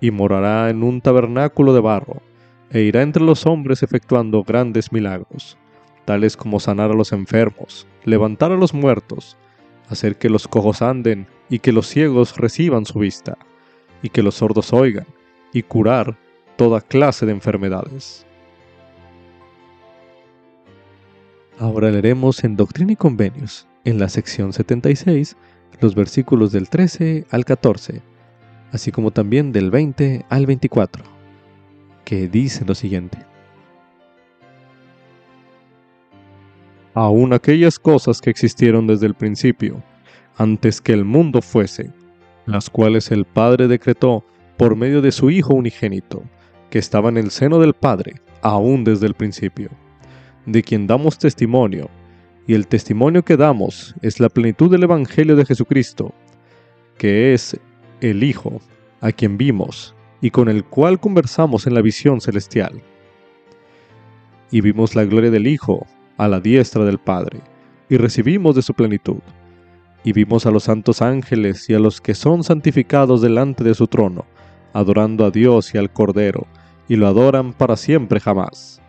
y 0.00 0.10
morará 0.10 0.68
en 0.68 0.82
un 0.82 1.00
tabernáculo 1.00 1.74
de 1.74 1.80
barro, 1.80 2.22
e 2.70 2.82
irá 2.82 3.02
entre 3.02 3.22
los 3.22 3.46
hombres 3.46 3.82
efectuando 3.82 4.42
grandes 4.42 4.92
milagros, 4.92 5.56
tales 6.04 6.36
como 6.36 6.60
sanar 6.60 6.90
a 6.90 6.94
los 6.94 7.12
enfermos, 7.12 7.86
levantar 8.04 8.52
a 8.52 8.56
los 8.56 8.74
muertos, 8.74 9.36
hacer 9.88 10.16
que 10.16 10.28
los 10.28 10.48
cojos 10.48 10.82
anden 10.82 11.26
y 11.48 11.60
que 11.60 11.72
los 11.72 11.86
ciegos 11.86 12.36
reciban 12.36 12.84
su 12.84 12.98
vista, 12.98 13.38
y 14.02 14.10
que 14.10 14.22
los 14.22 14.36
sordos 14.36 14.72
oigan, 14.72 15.06
y 15.52 15.62
curar 15.62 16.16
toda 16.56 16.80
clase 16.80 17.26
de 17.26 17.32
enfermedades. 17.32 18.26
Ahora 21.58 21.90
leeremos 21.90 22.44
en 22.44 22.56
Doctrina 22.56 22.92
y 22.92 22.96
Convenios, 22.96 23.66
en 23.84 23.98
la 23.98 24.08
sección 24.08 24.52
76, 24.52 25.36
los 25.80 25.94
versículos 25.94 26.52
del 26.52 26.68
13 26.68 27.26
al 27.30 27.44
14, 27.44 28.02
así 28.72 28.92
como 28.92 29.10
también 29.10 29.52
del 29.52 29.70
20 29.70 30.26
al 30.28 30.46
24, 30.46 31.17
que 32.08 32.26
dice 32.26 32.64
lo 32.64 32.74
siguiente. 32.74 33.18
Aún 36.94 37.34
aquellas 37.34 37.78
cosas 37.78 38.22
que 38.22 38.30
existieron 38.30 38.86
desde 38.86 39.06
el 39.06 39.12
principio, 39.12 39.82
antes 40.38 40.80
que 40.80 40.94
el 40.94 41.04
mundo 41.04 41.42
fuese, 41.42 41.92
las 42.46 42.70
cuales 42.70 43.10
el 43.10 43.26
Padre 43.26 43.68
decretó 43.68 44.24
por 44.56 44.74
medio 44.74 45.02
de 45.02 45.12
su 45.12 45.28
Hijo 45.28 45.52
unigénito, 45.52 46.22
que 46.70 46.78
estaba 46.78 47.10
en 47.10 47.18
el 47.18 47.30
seno 47.30 47.58
del 47.58 47.74
Padre, 47.74 48.22
aún 48.40 48.84
desde 48.84 49.06
el 49.06 49.12
principio, 49.12 49.68
de 50.46 50.62
quien 50.62 50.86
damos 50.86 51.18
testimonio, 51.18 51.90
y 52.46 52.54
el 52.54 52.68
testimonio 52.68 53.22
que 53.22 53.36
damos 53.36 53.94
es 54.00 54.18
la 54.18 54.30
plenitud 54.30 54.70
del 54.70 54.84
Evangelio 54.84 55.36
de 55.36 55.44
Jesucristo, 55.44 56.14
que 56.96 57.34
es 57.34 57.60
el 58.00 58.24
Hijo, 58.24 58.62
a 59.02 59.12
quien 59.12 59.36
vimos, 59.36 59.94
y 60.20 60.30
con 60.30 60.48
el 60.48 60.64
cual 60.64 61.00
conversamos 61.00 61.66
en 61.66 61.74
la 61.74 61.82
visión 61.82 62.20
celestial. 62.20 62.82
Y 64.50 64.60
vimos 64.60 64.94
la 64.94 65.04
gloria 65.04 65.30
del 65.30 65.46
Hijo 65.46 65.86
a 66.16 66.28
la 66.28 66.40
diestra 66.40 66.84
del 66.84 66.98
Padre, 66.98 67.40
y 67.88 67.96
recibimos 67.96 68.54
de 68.56 68.62
su 68.62 68.74
plenitud 68.74 69.20
y 70.04 70.12
vimos 70.12 70.46
a 70.46 70.50
los 70.50 70.64
santos 70.64 71.02
ángeles 71.02 71.68
y 71.68 71.74
a 71.74 71.78
los 71.78 72.00
que 72.00 72.14
son 72.14 72.44
santificados 72.44 73.20
delante 73.20 73.64
de 73.64 73.74
su 73.74 73.86
trono, 73.86 74.24
adorando 74.72 75.24
a 75.24 75.30
Dios 75.30 75.74
y 75.74 75.78
al 75.78 75.92
Cordero, 75.92 76.46
y 76.88 76.96
lo 76.96 77.06
adoran 77.06 77.52
para 77.52 77.76
siempre 77.76 78.20
jamás. 78.20 78.80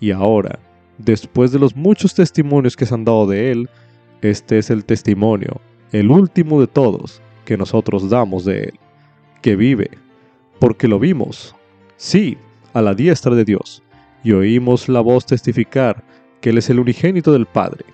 Y 0.00 0.10
ahora, 0.10 0.58
después 0.96 1.52
de 1.52 1.58
los 1.58 1.76
muchos 1.76 2.14
testimonios 2.14 2.76
que 2.76 2.86
se 2.86 2.94
han 2.94 3.04
dado 3.04 3.26
de 3.26 3.52
Él, 3.52 3.70
este 4.20 4.58
es 4.58 4.70
el 4.70 4.84
testimonio, 4.84 5.60
el 5.92 6.10
último 6.10 6.60
de 6.60 6.66
todos, 6.66 7.20
que 7.44 7.56
nosotros 7.56 8.10
damos 8.10 8.44
de 8.44 8.64
Él, 8.64 8.74
que 9.42 9.54
vive, 9.54 9.90
porque 10.58 10.88
lo 10.88 10.98
vimos, 10.98 11.54
sí, 11.96 12.36
a 12.72 12.82
la 12.82 12.94
diestra 12.94 13.34
de 13.34 13.44
Dios, 13.44 13.82
y 14.24 14.32
oímos 14.32 14.88
la 14.88 15.00
voz 15.00 15.26
testificar 15.26 16.04
que 16.40 16.50
Él 16.50 16.58
es 16.58 16.70
el 16.70 16.80
unigénito 16.80 17.32
del 17.32 17.46
Padre, 17.46 17.84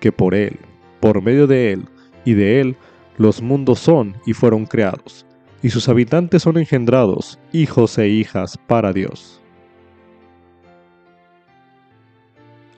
que 0.00 0.12
por 0.12 0.34
Él, 0.34 0.58
por 1.00 1.22
medio 1.22 1.46
de 1.46 1.72
Él 1.72 1.88
y 2.24 2.34
de 2.34 2.60
Él 2.60 2.76
los 3.16 3.42
mundos 3.42 3.80
son 3.80 4.14
y 4.26 4.32
fueron 4.32 4.66
creados, 4.66 5.26
y 5.62 5.70
sus 5.70 5.88
habitantes 5.88 6.42
son 6.42 6.58
engendrados, 6.58 7.38
hijos 7.52 7.98
e 7.98 8.08
hijas 8.08 8.56
para 8.66 8.92
Dios. 8.92 9.42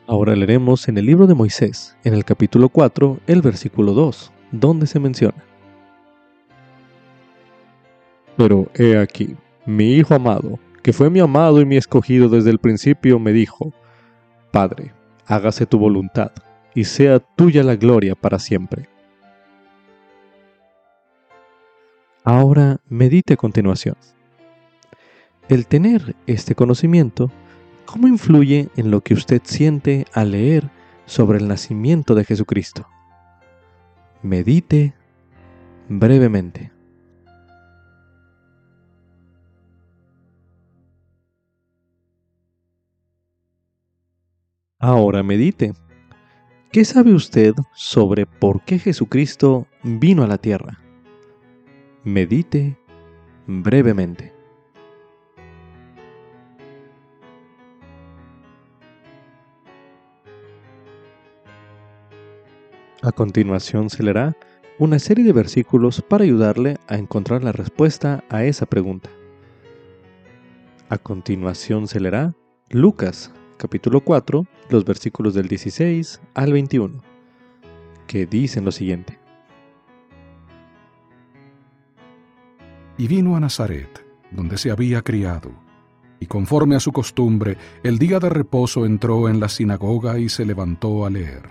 Ahora 0.07 0.35
leeremos 0.35 0.88
en 0.88 0.99
el 0.99 1.07
libro 1.07 1.26
de 1.26 1.35
Moisés, 1.35 1.97
en 2.02 2.14
el 2.14 2.25
capítulo 2.25 2.69
4, 2.69 3.21
el 3.29 3.43
versículo 3.43 3.93
2, 3.93 4.33
donde 4.50 4.88
se 4.88 4.99
menciona. 4.99 5.50
Pero 8.41 8.71
he 8.75 8.97
aquí, 8.97 9.37
mi 9.67 9.97
Hijo 9.97 10.15
amado, 10.15 10.59
que 10.83 10.95
fue 10.95 11.11
mi 11.11 11.21
amado 11.21 11.61
y 11.61 11.67
mi 11.67 11.77
escogido 11.77 12.31
desde 12.31 12.49
el 12.49 12.59
principio, 12.59 13.19
me 13.19 13.35
dijo, 13.35 13.75
Padre, 14.51 14.95
hágase 15.27 15.67
tu 15.67 15.79
voluntad 15.79 16.33
y 16.75 16.85
sea 16.85 17.19
tuya 17.19 17.63
la 17.63 17.77
gloria 17.77 18.15
para 18.15 18.39
siempre. 18.39 18.89
Ahora 22.25 22.81
medite 22.89 23.35
a 23.35 23.37
continuación. 23.37 23.97
El 25.51 25.67
tener 25.67 26.17
este 26.27 26.55
conocimiento, 26.55 27.31
¿cómo 27.85 28.09
influye 28.09 28.71
en 28.75 28.91
lo 28.91 29.03
que 29.03 29.13
usted 29.13 29.43
siente 29.45 30.07
al 30.15 30.31
leer 30.31 30.71
sobre 31.05 31.37
el 31.41 31.47
nacimiento 31.47 32.15
de 32.15 32.25
Jesucristo? 32.25 32.87
Medite 34.23 34.95
brevemente. 35.91 36.70
Ahora 44.83 45.23
medite. 45.23 45.75
¿Qué 46.73 46.87
sabe 46.87 47.13
usted 47.13 47.52
sobre 47.75 48.25
por 48.25 48.63
qué 48.63 48.78
Jesucristo 48.78 49.67
vino 49.83 50.23
a 50.23 50.26
la 50.26 50.39
tierra? 50.39 50.81
Medite 52.02 52.78
brevemente. 53.47 54.33
A 63.02 63.13
continuación 63.13 63.91
se 63.91 64.02
leerá 64.02 64.35
una 64.78 64.99
serie 64.99 65.26
de 65.26 65.35
versículos 65.35 66.00
para 66.00 66.25
ayudarle 66.25 66.78
a 66.89 66.97
encontrar 66.97 67.45
la 67.45 67.52
respuesta 67.52 68.25
a 68.31 68.45
esa 68.45 68.65
pregunta. 68.65 69.11
A 70.89 70.97
continuación 70.97 71.87
se 71.87 72.00
leerá 72.00 72.35
Lucas 72.71 73.31
capítulo 73.61 74.01
4, 74.01 74.47
los 74.71 74.87
versículos 74.87 75.35
del 75.35 75.47
16 75.47 76.23
al 76.33 76.51
21, 76.51 77.03
que 78.07 78.25
dicen 78.25 78.65
lo 78.65 78.73
siguiente. 78.73 79.19
Y 82.97 83.07
vino 83.07 83.37
a 83.37 83.41
Nazaret, 83.41 84.03
donde 84.31 84.57
se 84.57 84.71
había 84.71 85.03
criado, 85.03 85.51
y 86.21 86.25
conforme 86.25 86.75
a 86.75 86.81
su 86.81 86.91
costumbre, 86.91 87.59
el 87.83 87.99
día 87.99 88.19
de 88.19 88.31
reposo 88.31 88.87
entró 88.87 89.29
en 89.29 89.41
la 89.41 89.51
sinagoga 89.51 90.19
y 90.19 90.31
se 90.31 90.47
levantó 90.47 91.05
a 91.05 91.11
leer. 91.11 91.51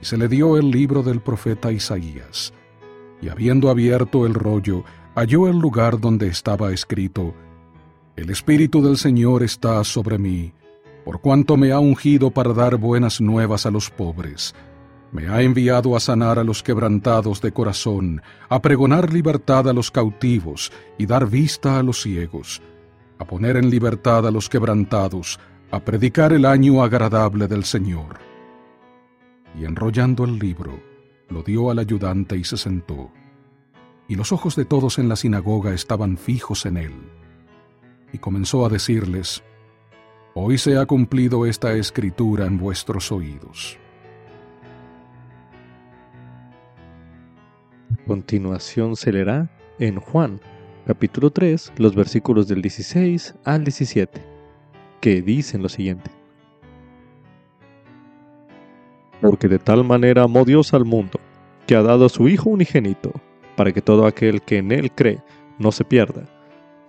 Y 0.00 0.04
se 0.04 0.16
le 0.16 0.26
dio 0.26 0.56
el 0.56 0.72
libro 0.72 1.04
del 1.04 1.20
profeta 1.20 1.70
Isaías, 1.70 2.52
y 3.20 3.28
habiendo 3.28 3.70
abierto 3.70 4.26
el 4.26 4.34
rollo, 4.34 4.82
halló 5.14 5.46
el 5.46 5.60
lugar 5.60 6.00
donde 6.00 6.26
estaba 6.26 6.72
escrito, 6.72 7.34
El 8.16 8.30
Espíritu 8.30 8.82
del 8.82 8.96
Señor 8.96 9.44
está 9.44 9.84
sobre 9.84 10.18
mí, 10.18 10.52
por 11.04 11.20
cuanto 11.20 11.56
me 11.56 11.72
ha 11.72 11.78
ungido 11.78 12.30
para 12.30 12.52
dar 12.52 12.76
buenas 12.76 13.20
nuevas 13.20 13.66
a 13.66 13.70
los 13.70 13.90
pobres. 13.90 14.54
Me 15.10 15.28
ha 15.28 15.42
enviado 15.42 15.94
a 15.94 16.00
sanar 16.00 16.38
a 16.38 16.44
los 16.44 16.62
quebrantados 16.62 17.42
de 17.42 17.52
corazón, 17.52 18.22
a 18.48 18.62
pregonar 18.62 19.12
libertad 19.12 19.68
a 19.68 19.72
los 19.72 19.90
cautivos 19.90 20.72
y 20.96 21.06
dar 21.06 21.28
vista 21.28 21.78
a 21.78 21.82
los 21.82 22.00
ciegos, 22.00 22.62
a 23.18 23.26
poner 23.26 23.56
en 23.56 23.68
libertad 23.68 24.26
a 24.26 24.30
los 24.30 24.48
quebrantados, 24.48 25.38
a 25.70 25.80
predicar 25.80 26.32
el 26.32 26.46
año 26.46 26.82
agradable 26.82 27.46
del 27.46 27.64
Señor. 27.64 28.20
Y 29.58 29.66
enrollando 29.66 30.24
el 30.24 30.38
libro, 30.38 30.80
lo 31.28 31.42
dio 31.42 31.70
al 31.70 31.78
ayudante 31.78 32.36
y 32.36 32.44
se 32.44 32.56
sentó. 32.56 33.10
Y 34.08 34.14
los 34.14 34.32
ojos 34.32 34.56
de 34.56 34.64
todos 34.64 34.98
en 34.98 35.08
la 35.08 35.16
sinagoga 35.16 35.74
estaban 35.74 36.16
fijos 36.16 36.64
en 36.64 36.76
él. 36.76 36.94
Y 38.12 38.18
comenzó 38.18 38.64
a 38.64 38.68
decirles, 38.68 39.42
Hoy 40.34 40.56
se 40.56 40.78
ha 40.78 40.86
cumplido 40.86 41.44
esta 41.44 41.74
escritura 41.74 42.46
en 42.46 42.56
vuestros 42.56 43.12
oídos. 43.12 43.78
Continuación 48.06 48.96
se 48.96 49.12
leerá 49.12 49.50
en 49.78 50.00
Juan, 50.00 50.40
capítulo 50.86 51.30
3, 51.30 51.74
los 51.76 51.94
versículos 51.94 52.48
del 52.48 52.62
16 52.62 53.34
al 53.44 53.64
17, 53.64 54.22
que 55.02 55.20
dicen 55.20 55.62
lo 55.62 55.68
siguiente. 55.68 56.10
Porque 59.20 59.48
de 59.48 59.58
tal 59.58 59.84
manera 59.84 60.22
amó 60.22 60.46
Dios 60.46 60.72
al 60.72 60.86
mundo, 60.86 61.20
que 61.66 61.76
ha 61.76 61.82
dado 61.82 62.06
a 62.06 62.08
su 62.08 62.26
Hijo 62.26 62.48
unigénito, 62.48 63.12
para 63.54 63.70
que 63.70 63.82
todo 63.82 64.06
aquel 64.06 64.40
que 64.40 64.56
en 64.56 64.72
Él 64.72 64.92
cree 64.92 65.20
no 65.58 65.72
se 65.72 65.84
pierda, 65.84 66.24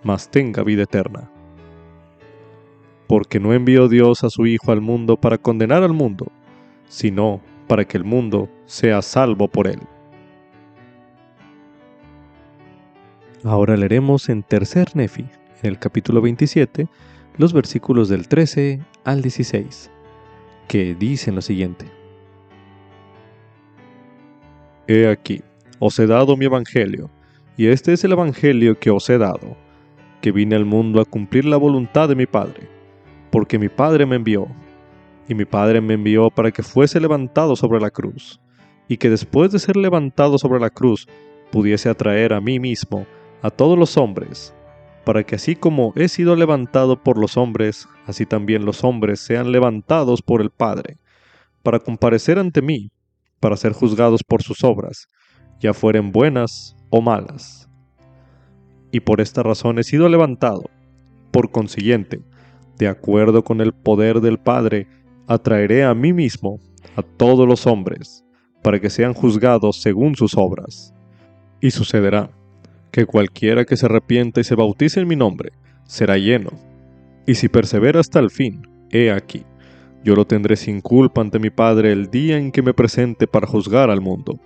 mas 0.02 0.30
tenga 0.30 0.62
vida 0.62 0.84
eterna 0.84 1.30
porque 3.06 3.40
no 3.40 3.52
envió 3.52 3.88
Dios 3.88 4.24
a 4.24 4.30
su 4.30 4.46
Hijo 4.46 4.72
al 4.72 4.80
mundo 4.80 5.16
para 5.16 5.38
condenar 5.38 5.82
al 5.82 5.92
mundo, 5.92 6.30
sino 6.88 7.40
para 7.66 7.84
que 7.84 7.96
el 7.96 8.04
mundo 8.04 8.48
sea 8.66 9.02
salvo 9.02 9.48
por 9.48 9.66
él. 9.66 9.80
Ahora 13.42 13.76
leeremos 13.76 14.28
en 14.28 14.42
Tercer 14.42 14.96
Nefi, 14.96 15.22
en 15.62 15.70
el 15.70 15.78
capítulo 15.78 16.22
27, 16.22 16.88
los 17.36 17.52
versículos 17.52 18.08
del 18.08 18.26
13 18.26 18.80
al 19.04 19.20
16, 19.20 19.90
que 20.66 20.94
dicen 20.94 21.34
lo 21.34 21.42
siguiente. 21.42 21.86
He 24.86 25.08
aquí, 25.08 25.42
os 25.78 25.98
he 25.98 26.06
dado 26.06 26.36
mi 26.36 26.46
evangelio, 26.46 27.10
y 27.56 27.66
este 27.66 27.92
es 27.92 28.04
el 28.04 28.12
evangelio 28.12 28.78
que 28.78 28.90
os 28.90 29.08
he 29.10 29.18
dado, 29.18 29.56
que 30.22 30.32
vine 30.32 30.56
al 30.56 30.64
mundo 30.64 31.00
a 31.00 31.04
cumplir 31.04 31.44
la 31.44 31.58
voluntad 31.58 32.08
de 32.08 32.16
mi 32.16 32.26
Padre 32.26 32.73
porque 33.34 33.58
mi 33.58 33.68
Padre 33.68 34.06
me 34.06 34.14
envió. 34.14 34.46
Y 35.28 35.34
mi 35.34 35.44
Padre 35.44 35.80
me 35.80 35.94
envió 35.94 36.30
para 36.30 36.52
que 36.52 36.62
fuese 36.62 37.00
levantado 37.00 37.56
sobre 37.56 37.80
la 37.80 37.90
cruz, 37.90 38.40
y 38.86 38.96
que 38.96 39.10
después 39.10 39.50
de 39.50 39.58
ser 39.58 39.76
levantado 39.76 40.38
sobre 40.38 40.60
la 40.60 40.70
cruz 40.70 41.08
pudiese 41.50 41.88
atraer 41.88 42.32
a 42.32 42.40
mí 42.40 42.60
mismo 42.60 43.08
a 43.42 43.50
todos 43.50 43.76
los 43.76 43.96
hombres, 43.96 44.54
para 45.04 45.24
que 45.24 45.34
así 45.34 45.56
como 45.56 45.92
he 45.96 46.06
sido 46.06 46.36
levantado 46.36 47.02
por 47.02 47.18
los 47.18 47.36
hombres, 47.36 47.88
así 48.06 48.24
también 48.24 48.64
los 48.64 48.84
hombres 48.84 49.18
sean 49.18 49.50
levantados 49.50 50.22
por 50.22 50.40
el 50.40 50.50
Padre, 50.50 50.98
para 51.64 51.80
comparecer 51.80 52.38
ante 52.38 52.62
mí, 52.62 52.92
para 53.40 53.56
ser 53.56 53.72
juzgados 53.72 54.22
por 54.22 54.44
sus 54.44 54.62
obras, 54.62 55.08
ya 55.58 55.74
fueren 55.74 56.12
buenas 56.12 56.76
o 56.88 57.00
malas. 57.00 57.68
Y 58.92 59.00
por 59.00 59.20
esta 59.20 59.42
razón 59.42 59.80
he 59.80 59.82
sido 59.82 60.08
levantado, 60.08 60.70
por 61.32 61.50
consiguiente, 61.50 62.22
de 62.78 62.88
acuerdo 62.88 63.44
con 63.44 63.60
el 63.60 63.72
poder 63.72 64.20
del 64.20 64.38
Padre, 64.38 64.86
atraeré 65.26 65.84
a 65.84 65.94
mí 65.94 66.12
mismo 66.12 66.58
a 66.96 67.02
todos 67.02 67.46
los 67.46 67.66
hombres, 67.66 68.24
para 68.62 68.80
que 68.80 68.90
sean 68.90 69.14
juzgados 69.14 69.80
según 69.80 70.14
sus 70.14 70.36
obras. 70.36 70.94
Y 71.60 71.70
sucederá 71.70 72.30
que 72.90 73.06
cualquiera 73.06 73.64
que 73.64 73.76
se 73.76 73.86
arrepienta 73.86 74.40
y 74.40 74.44
se 74.44 74.54
bautice 74.54 75.00
en 75.00 75.08
mi 75.08 75.16
nombre, 75.16 75.52
será 75.86 76.16
lleno. 76.16 76.50
Y 77.26 77.34
si 77.34 77.48
persevera 77.48 78.00
hasta 78.00 78.20
el 78.20 78.30
fin, 78.30 78.68
he 78.90 79.10
aquí, 79.10 79.44
yo 80.04 80.14
lo 80.14 80.26
tendré 80.26 80.56
sin 80.56 80.80
culpa 80.80 81.20
ante 81.20 81.38
mi 81.38 81.50
Padre 81.50 81.92
el 81.92 82.10
día 82.10 82.36
en 82.38 82.52
que 82.52 82.62
me 82.62 82.74
presente 82.74 83.26
para 83.26 83.46
juzgar 83.46 83.90
al 83.90 84.00
mundo. 84.00 84.38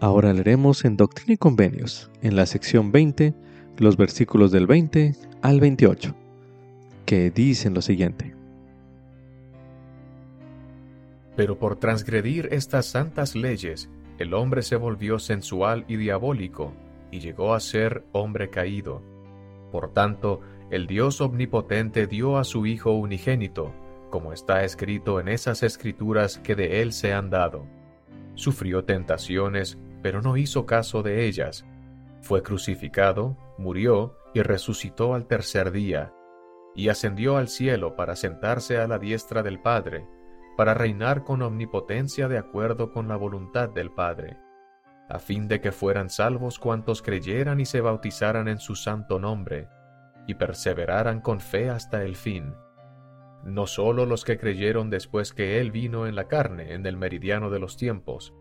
Ahora 0.00 0.32
leeremos 0.32 0.86
en 0.86 0.96
Doctrina 0.96 1.34
y 1.34 1.36
Convenios, 1.36 2.10
en 2.22 2.34
la 2.34 2.46
sección 2.46 2.90
20, 2.90 3.34
los 3.76 3.98
versículos 3.98 4.50
del 4.50 4.66
20 4.66 5.14
al 5.42 5.60
28, 5.60 6.14
que 7.06 7.30
dicen 7.30 7.74
lo 7.74 7.82
siguiente. 7.82 8.34
Pero 11.36 11.58
por 11.58 11.76
transgredir 11.76 12.48
estas 12.52 12.86
santas 12.86 13.34
leyes, 13.34 13.88
el 14.18 14.34
hombre 14.34 14.62
se 14.62 14.76
volvió 14.76 15.18
sensual 15.18 15.84
y 15.88 15.96
diabólico, 15.96 16.74
y 17.10 17.20
llegó 17.20 17.54
a 17.54 17.60
ser 17.60 18.04
hombre 18.12 18.50
caído. 18.50 19.02
Por 19.72 19.92
tanto, 19.92 20.40
el 20.70 20.86
Dios 20.86 21.20
omnipotente 21.20 22.06
dio 22.06 22.36
a 22.36 22.44
su 22.44 22.66
Hijo 22.66 22.92
unigénito, 22.92 23.72
como 24.10 24.32
está 24.32 24.64
escrito 24.64 25.20
en 25.20 25.28
esas 25.28 25.62
escrituras 25.62 26.38
que 26.38 26.54
de 26.54 26.82
él 26.82 26.92
se 26.92 27.14
han 27.14 27.30
dado. 27.30 27.64
Sufrió 28.34 28.84
tentaciones, 28.84 29.78
pero 30.02 30.20
no 30.20 30.36
hizo 30.36 30.66
caso 30.66 31.02
de 31.02 31.26
ellas. 31.26 31.64
Fue 32.20 32.42
crucificado, 32.42 33.36
murió 33.56 34.19
y 34.34 34.42
resucitó 34.42 35.14
al 35.14 35.26
tercer 35.26 35.70
día, 35.70 36.12
y 36.74 36.88
ascendió 36.88 37.36
al 37.36 37.48
cielo 37.48 37.96
para 37.96 38.16
sentarse 38.16 38.78
a 38.78 38.86
la 38.86 38.98
diestra 38.98 39.42
del 39.42 39.60
Padre, 39.60 40.06
para 40.56 40.74
reinar 40.74 41.24
con 41.24 41.42
omnipotencia 41.42 42.28
de 42.28 42.38
acuerdo 42.38 42.92
con 42.92 43.08
la 43.08 43.16
voluntad 43.16 43.68
del 43.68 43.90
Padre, 43.90 44.38
a 45.08 45.18
fin 45.18 45.48
de 45.48 45.60
que 45.60 45.72
fueran 45.72 46.10
salvos 46.10 46.58
cuantos 46.58 47.02
creyeran 47.02 47.60
y 47.60 47.66
se 47.66 47.80
bautizaran 47.80 48.46
en 48.46 48.58
su 48.58 48.76
santo 48.76 49.18
nombre, 49.18 49.68
y 50.26 50.34
perseveraran 50.34 51.20
con 51.20 51.40
fe 51.40 51.70
hasta 51.70 52.02
el 52.04 52.14
fin. 52.14 52.54
No 53.44 53.66
sólo 53.66 54.06
los 54.06 54.24
que 54.24 54.38
creyeron 54.38 54.90
después 54.90 55.32
que 55.32 55.60
Él 55.60 55.70
vino 55.72 56.06
en 56.06 56.14
la 56.14 56.28
carne, 56.28 56.74
en 56.74 56.86
el 56.86 56.96
meridiano 56.96 57.50
de 57.50 57.58
los 57.58 57.76
tiempos, 57.76 58.34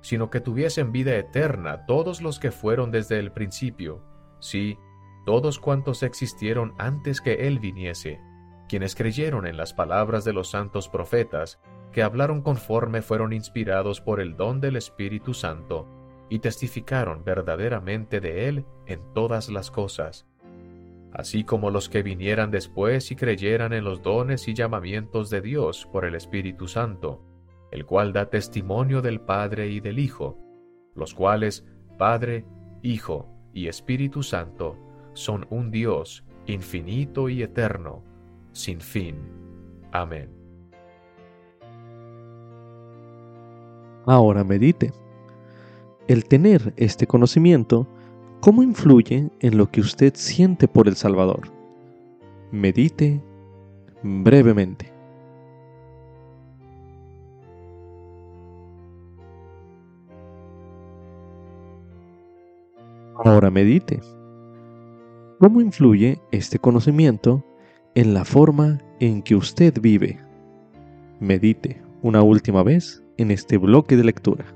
sino 0.00 0.30
que 0.30 0.40
tuviesen 0.40 0.92
vida 0.92 1.14
eterna 1.14 1.84
todos 1.86 2.22
los 2.22 2.38
que 2.38 2.50
fueron 2.50 2.90
desde 2.90 3.18
el 3.18 3.32
principio, 3.32 4.02
sí, 4.40 4.78
todos 5.26 5.58
cuantos 5.58 6.04
existieron 6.04 6.72
antes 6.78 7.20
que 7.20 7.48
Él 7.48 7.58
viniese, 7.58 8.20
quienes 8.68 8.94
creyeron 8.94 9.44
en 9.44 9.56
las 9.56 9.74
palabras 9.74 10.24
de 10.24 10.32
los 10.32 10.50
santos 10.50 10.88
profetas, 10.88 11.60
que 11.90 12.04
hablaron 12.04 12.42
conforme 12.42 13.02
fueron 13.02 13.32
inspirados 13.32 14.00
por 14.00 14.20
el 14.20 14.36
don 14.36 14.60
del 14.60 14.76
Espíritu 14.76 15.34
Santo, 15.34 15.88
y 16.30 16.38
testificaron 16.38 17.24
verdaderamente 17.24 18.20
de 18.20 18.48
Él 18.48 18.66
en 18.86 19.00
todas 19.14 19.48
las 19.48 19.72
cosas, 19.72 20.28
así 21.12 21.42
como 21.42 21.72
los 21.72 21.88
que 21.88 22.04
vinieran 22.04 22.52
después 22.52 23.10
y 23.10 23.16
creyeran 23.16 23.72
en 23.72 23.82
los 23.82 24.02
dones 24.02 24.46
y 24.46 24.54
llamamientos 24.54 25.28
de 25.28 25.40
Dios 25.40 25.88
por 25.90 26.04
el 26.04 26.14
Espíritu 26.14 26.68
Santo, 26.68 27.24
el 27.72 27.84
cual 27.84 28.12
da 28.12 28.30
testimonio 28.30 29.02
del 29.02 29.20
Padre 29.20 29.70
y 29.70 29.80
del 29.80 29.98
Hijo, 29.98 30.38
los 30.94 31.14
cuales 31.14 31.66
Padre, 31.98 32.44
Hijo 32.82 33.28
y 33.52 33.66
Espíritu 33.66 34.22
Santo 34.22 34.85
son 35.16 35.46
un 35.48 35.70
Dios 35.70 36.24
infinito 36.46 37.28
y 37.28 37.42
eterno, 37.42 38.02
sin 38.52 38.80
fin. 38.80 39.16
Amén. 39.90 40.28
Ahora 44.04 44.44
medite. 44.44 44.92
El 46.06 46.26
tener 46.26 46.72
este 46.76 47.06
conocimiento, 47.06 47.88
¿cómo 48.40 48.62
influye 48.62 49.30
en 49.40 49.58
lo 49.58 49.70
que 49.70 49.80
usted 49.80 50.12
siente 50.14 50.68
por 50.68 50.86
el 50.86 50.94
Salvador? 50.94 51.50
Medite 52.52 53.20
brevemente. 54.02 54.92
Ahora 63.24 63.50
medite. 63.50 64.00
¿Cómo 65.38 65.60
influye 65.60 66.18
este 66.32 66.58
conocimiento 66.58 67.44
en 67.94 68.14
la 68.14 68.24
forma 68.24 68.78
en 69.00 69.20
que 69.20 69.34
usted 69.34 69.78
vive? 69.82 70.18
Medite 71.20 71.82
una 72.00 72.22
última 72.22 72.62
vez 72.62 73.02
en 73.18 73.30
este 73.30 73.58
bloque 73.58 73.98
de 73.98 74.04
lectura. 74.04 74.46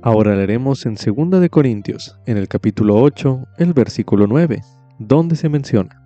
Ahora 0.00 0.34
leeremos 0.34 0.86
en 0.86 0.94
2 0.94 1.38
de 1.38 1.50
Corintios, 1.50 2.18
en 2.24 2.38
el 2.38 2.48
capítulo 2.48 2.96
8, 2.96 3.44
el 3.58 3.74
versículo 3.74 4.26
9, 4.26 4.62
donde 4.98 5.36
se 5.36 5.50
menciona 5.50 6.01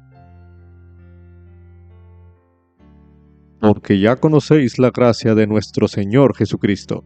porque 3.61 3.99
ya 3.99 4.16
conocéis 4.16 4.79
la 4.79 4.90
gracia 4.90 5.35
de 5.35 5.47
nuestro 5.47 5.88
Señor 5.88 6.37
Jesucristo, 6.37 7.05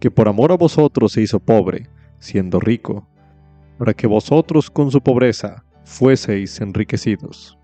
que 0.00 0.10
por 0.10 0.28
amor 0.28 0.52
a 0.52 0.56
vosotros 0.56 1.12
se 1.12 1.22
hizo 1.22 1.40
pobre, 1.40 1.88
siendo 2.18 2.60
rico, 2.60 3.08
para 3.78 3.94
que 3.94 4.06
vosotros 4.06 4.70
con 4.70 4.90
su 4.90 5.00
pobreza 5.00 5.64
fueseis 5.84 6.60
enriquecidos. 6.60 7.58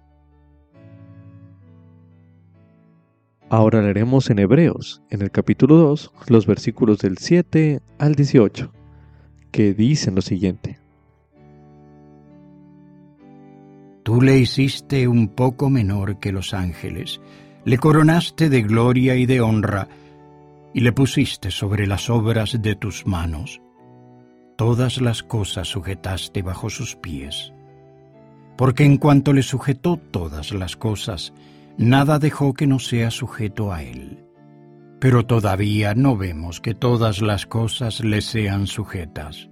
Ahora 3.49 3.83
leeremos 3.83 4.31
en 4.31 4.39
Hebreos, 4.39 5.03
en 5.11 5.23
el 5.23 5.33
capítulo 5.33 5.77
2, 5.77 6.13
los 6.29 6.47
versículos 6.47 6.99
del 6.99 7.19
7 7.19 7.81
al 7.99 8.15
18, 8.15 8.73
que 9.51 9.75
dicen 9.75 10.15
lo 10.15 10.23
siguiente. 10.23 10.79
Tú 14.05 14.23
le 14.23 14.39
hiciste 14.39 15.09
un 15.09 15.29
poco 15.29 15.69
menor 15.69 16.21
que 16.21 16.31
los 16.31 16.55
ángeles, 16.55 17.21
le 17.65 17.79
coronaste 17.79 18.49
de 18.49 18.63
gloria 18.63 19.17
y 19.17 19.27
de 19.27 19.41
honra, 19.41 19.89
y 20.73 20.81
le 20.81 20.93
pusiste 20.93 21.51
sobre 21.51 21.87
las 21.87 22.09
obras 22.11 22.61
de 22.61 22.75
tus 22.75 23.07
manos. 23.07 23.61
Todas 24.57 25.01
las 25.01 25.23
cosas 25.23 25.69
sujetaste 25.69 26.43
bajo 26.43 26.71
sus 26.71 26.97
pies. 26.97 27.53
Porque 28.57 28.85
en 28.85 28.99
cuanto 28.99 29.33
le 29.33 29.43
sujetó 29.43 29.97
todas 29.97 30.53
las 30.53 30.77
cosas, 30.77 31.33
nada 31.77 32.19
dejó 32.19 32.53
que 32.55 32.67
no 32.67 32.79
sea 32.79 33.11
sujeto 33.11 33.73
a 33.73 33.83
él. 33.83 34.25
Pero 35.01 35.25
todavía 35.25 35.95
no 35.95 36.17
vemos 36.17 36.61
que 36.61 36.75
todas 36.75 37.23
las 37.23 37.47
cosas 37.47 38.01
le 38.01 38.21
sean 38.21 38.67
sujetas. 38.67 39.49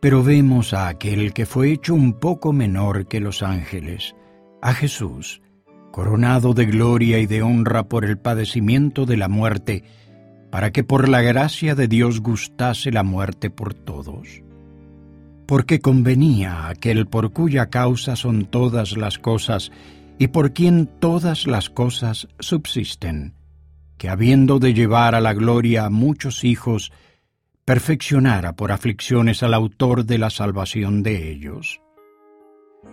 Pero 0.00 0.24
vemos 0.24 0.74
a 0.74 0.88
aquel 0.88 1.32
que 1.32 1.46
fue 1.46 1.70
hecho 1.70 1.94
un 1.94 2.14
poco 2.14 2.52
menor 2.52 3.06
que 3.06 3.20
los 3.20 3.42
ángeles, 3.42 4.16
a 4.62 4.74
Jesús, 4.74 5.42
coronado 5.90 6.54
de 6.54 6.66
gloria 6.66 7.18
y 7.18 7.26
de 7.26 7.42
honra 7.42 7.84
por 7.84 8.04
el 8.04 8.18
padecimiento 8.18 9.06
de 9.06 9.16
la 9.16 9.28
muerte, 9.28 9.84
para 10.50 10.72
que 10.72 10.84
por 10.84 11.08
la 11.08 11.22
gracia 11.22 11.74
de 11.74 11.88
Dios 11.88 12.20
gustase 12.20 12.90
la 12.90 13.02
muerte 13.02 13.50
por 13.50 13.74
todos. 13.74 14.42
Porque 15.46 15.80
convenía 15.80 16.68
aquel 16.68 17.06
por 17.06 17.32
cuya 17.32 17.70
causa 17.70 18.16
son 18.16 18.46
todas 18.46 18.96
las 18.96 19.18
cosas, 19.18 19.72
y 20.18 20.28
por 20.28 20.52
quien 20.52 20.86
todas 20.86 21.46
las 21.46 21.70
cosas 21.70 22.28
subsisten, 22.38 23.34
que 23.96 24.08
habiendo 24.08 24.58
de 24.58 24.74
llevar 24.74 25.14
a 25.14 25.20
la 25.20 25.34
gloria 25.34 25.86
a 25.86 25.90
muchos 25.90 26.44
hijos, 26.44 26.92
perfeccionara 27.64 28.54
por 28.54 28.72
aflicciones 28.72 29.42
al 29.42 29.54
autor 29.54 30.04
de 30.04 30.18
la 30.18 30.30
salvación 30.30 31.02
de 31.02 31.30
ellos 31.30 31.80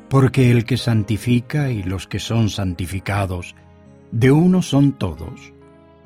porque 0.09 0.51
el 0.51 0.65
que 0.65 0.77
santifica 0.77 1.69
y 1.69 1.83
los 1.83 2.07
que 2.07 2.19
son 2.19 2.49
santificados, 2.49 3.55
de 4.11 4.31
uno 4.31 4.61
son 4.61 4.93
todos, 4.93 5.53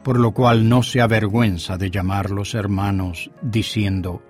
por 0.03 0.19
lo 0.19 0.31
cual 0.31 0.67
no 0.67 0.83
se 0.83 1.01
avergüenza 1.01 1.77
de 1.77 1.91
llamarlos 1.91 2.55
hermanos, 2.55 3.29
diciendo, 3.41 4.21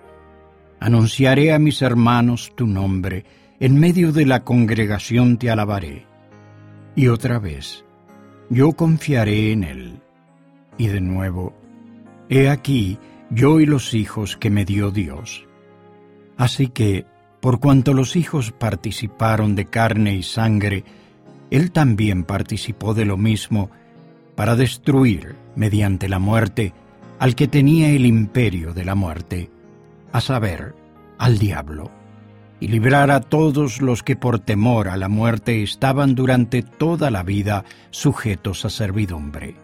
Anunciaré 0.80 1.54
a 1.54 1.60
mis 1.60 1.82
hermanos 1.82 2.54
tu 2.56 2.68
nombre, 2.68 3.24
en 3.60 3.80
medio 3.80 4.12
de 4.12 4.26
la 4.26 4.44
congregación 4.44 5.38
te 5.38 5.52
alabaré. 5.52 6.06
Y 6.96 7.08
otra 7.08 7.38
vez, 7.38 7.86
yo 8.50 8.72
confiaré 8.74 9.52
en 9.52 9.64
él. 9.64 10.02
Y 10.78 10.88
de 10.88 11.00
nuevo, 11.00 11.54
he 12.30 12.50
aquí 12.50 12.98
yo 13.30 13.60
y 13.60 13.66
los 13.66 13.94
hijos 13.94 14.36
que 14.36 14.50
me 14.50 14.66
dio 14.66 14.92
Dios. 14.92 15.46
Así 16.36 16.68
que 16.68 17.06
por 17.42 17.60
cuanto 17.60 17.94
los 17.94 18.16
hijos 18.16 18.52
participaron 18.52 19.56
de 19.56 19.66
carne 19.66 20.16
y 20.16 20.24
sangre, 20.24 20.86
Él 21.50 21.72
también 21.72 22.24
participó 22.24 22.94
de 22.94 23.06
lo 23.06 23.18
mismo 23.18 23.72
para 24.36 24.56
destruir, 24.56 25.36
mediante 25.56 26.08
la 26.08 26.20
muerte, 26.20 26.74
al 27.20 27.36
que 27.36 27.48
tenía 27.48 27.90
el 27.90 28.06
imperio 28.06 28.74
de 28.74 28.86
la 28.86 28.96
muerte, 28.96 29.50
a 30.12 30.22
saber, 30.22 30.76
al 31.18 31.40
diablo, 31.40 31.92
y 32.60 32.68
librar 32.68 33.10
a 33.10 33.22
todos 33.22 33.82
los 33.82 34.04
que 34.04 34.16
por 34.16 34.40
temor 34.40 34.88
a 34.88 34.96
la 34.96 35.10
muerte 35.10 35.64
estaban 35.64 36.14
durante 36.14 36.62
toda 36.62 37.10
la 37.10 37.24
vida 37.24 37.66
sujetos 37.90 38.66
a 38.66 38.70
servidumbre. 38.70 39.56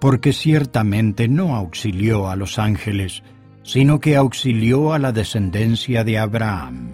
Porque 0.00 0.32
ciertamente 0.32 1.28
no 1.28 1.56
auxilió 1.56 2.30
a 2.30 2.36
los 2.36 2.58
ángeles, 2.58 3.22
sino 3.62 4.00
que 4.00 4.16
auxilió 4.16 4.92
a 4.92 4.98
la 4.98 5.12
descendencia 5.12 6.04
de 6.04 6.18
Abraham, 6.18 6.92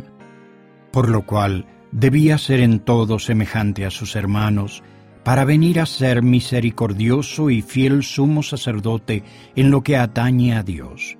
por 0.90 1.08
lo 1.08 1.22
cual 1.26 1.66
debía 1.92 2.38
ser 2.38 2.60
en 2.60 2.80
todo 2.80 3.18
semejante 3.18 3.86
a 3.86 3.90
sus 3.90 4.16
hermanos, 4.16 4.82
para 5.24 5.44
venir 5.44 5.80
a 5.80 5.86
ser 5.86 6.22
misericordioso 6.22 7.50
y 7.50 7.60
fiel 7.60 8.04
sumo 8.04 8.44
sacerdote 8.44 9.24
en 9.56 9.72
lo 9.72 9.82
que 9.82 9.96
atañe 9.96 10.54
a 10.54 10.62
Dios, 10.62 11.16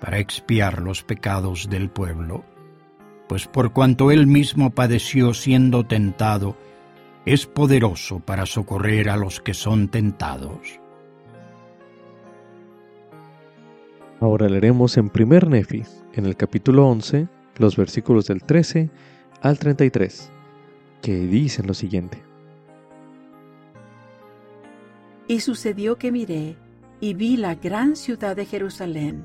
para 0.00 0.18
expiar 0.18 0.82
los 0.82 1.02
pecados 1.02 1.68
del 1.70 1.88
pueblo. 1.88 2.44
Pues 3.26 3.46
por 3.46 3.72
cuanto 3.72 4.10
él 4.10 4.26
mismo 4.26 4.70
padeció 4.70 5.32
siendo 5.32 5.86
tentado, 5.86 6.56
es 7.24 7.46
poderoso 7.46 8.20
para 8.20 8.46
socorrer 8.46 9.08
a 9.08 9.16
los 9.16 9.40
que 9.40 9.54
son 9.54 9.88
tentados. 9.88 10.80
Ahora 14.20 14.48
leeremos 14.48 14.96
en 14.96 15.10
primer 15.10 15.46
Nefi, 15.46 15.84
en 16.12 16.26
el 16.26 16.36
capítulo 16.36 16.88
11, 16.88 17.28
los 17.56 17.76
versículos 17.76 18.26
del 18.26 18.42
13 18.42 18.90
al 19.42 19.60
33, 19.60 20.32
que 21.00 21.14
dicen 21.20 21.68
lo 21.68 21.74
siguiente. 21.74 22.20
Y 25.28 25.38
sucedió 25.38 25.98
que 25.98 26.10
miré 26.10 26.56
y 27.00 27.14
vi 27.14 27.36
la 27.36 27.54
gran 27.54 27.94
ciudad 27.94 28.34
de 28.34 28.44
Jerusalén, 28.44 29.24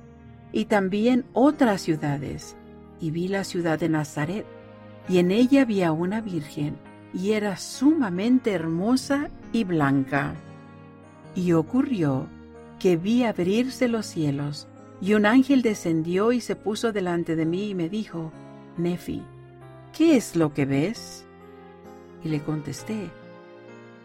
y 0.51 0.65
también 0.65 1.25
otras 1.33 1.81
ciudades, 1.81 2.55
y 2.99 3.09
vi 3.09 3.27
la 3.29 3.45
ciudad 3.45 3.79
de 3.79 3.89
Nazaret, 3.89 4.45
y 5.09 5.17
en 5.17 5.31
ella 5.31 5.63
había 5.63 5.91
una 5.91 6.21
virgen, 6.21 6.77
y 7.15 7.31
era 7.31 7.57
sumamente 7.57 8.51
hermosa 8.51 9.31
y 9.51 9.63
blanca. 9.63 10.35
Y 11.35 11.53
ocurrió 11.53 12.27
que 12.79 12.95
vi 12.95 13.23
abrirse 13.23 13.87
los 13.87 14.05
cielos, 14.05 14.67
y 15.03 15.15
un 15.15 15.25
ángel 15.25 15.63
descendió 15.63 16.31
y 16.31 16.39
se 16.39 16.55
puso 16.55 16.93
delante 16.93 17.35
de 17.35 17.45
mí 17.45 17.71
y 17.71 17.75
me 17.75 17.89
dijo, 17.89 18.31
Nefi, 18.77 19.21
¿qué 19.91 20.15
es 20.15 20.37
lo 20.37 20.53
que 20.53 20.63
ves? 20.63 21.25
Y 22.23 22.29
le 22.29 22.41
contesté, 22.41 23.09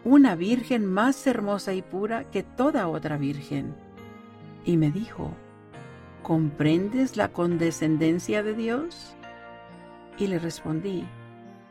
una 0.02 0.34
virgen 0.34 0.84
más 0.86 1.24
hermosa 1.28 1.72
y 1.72 1.82
pura 1.82 2.28
que 2.32 2.42
toda 2.42 2.88
otra 2.88 3.16
virgen. 3.16 3.76
Y 4.64 4.76
me 4.76 4.90
dijo, 4.90 5.30
¿comprendes 6.24 7.16
la 7.16 7.28
condescendencia 7.28 8.42
de 8.42 8.54
Dios? 8.54 9.14
Y 10.18 10.26
le 10.26 10.40
respondí, 10.40 11.04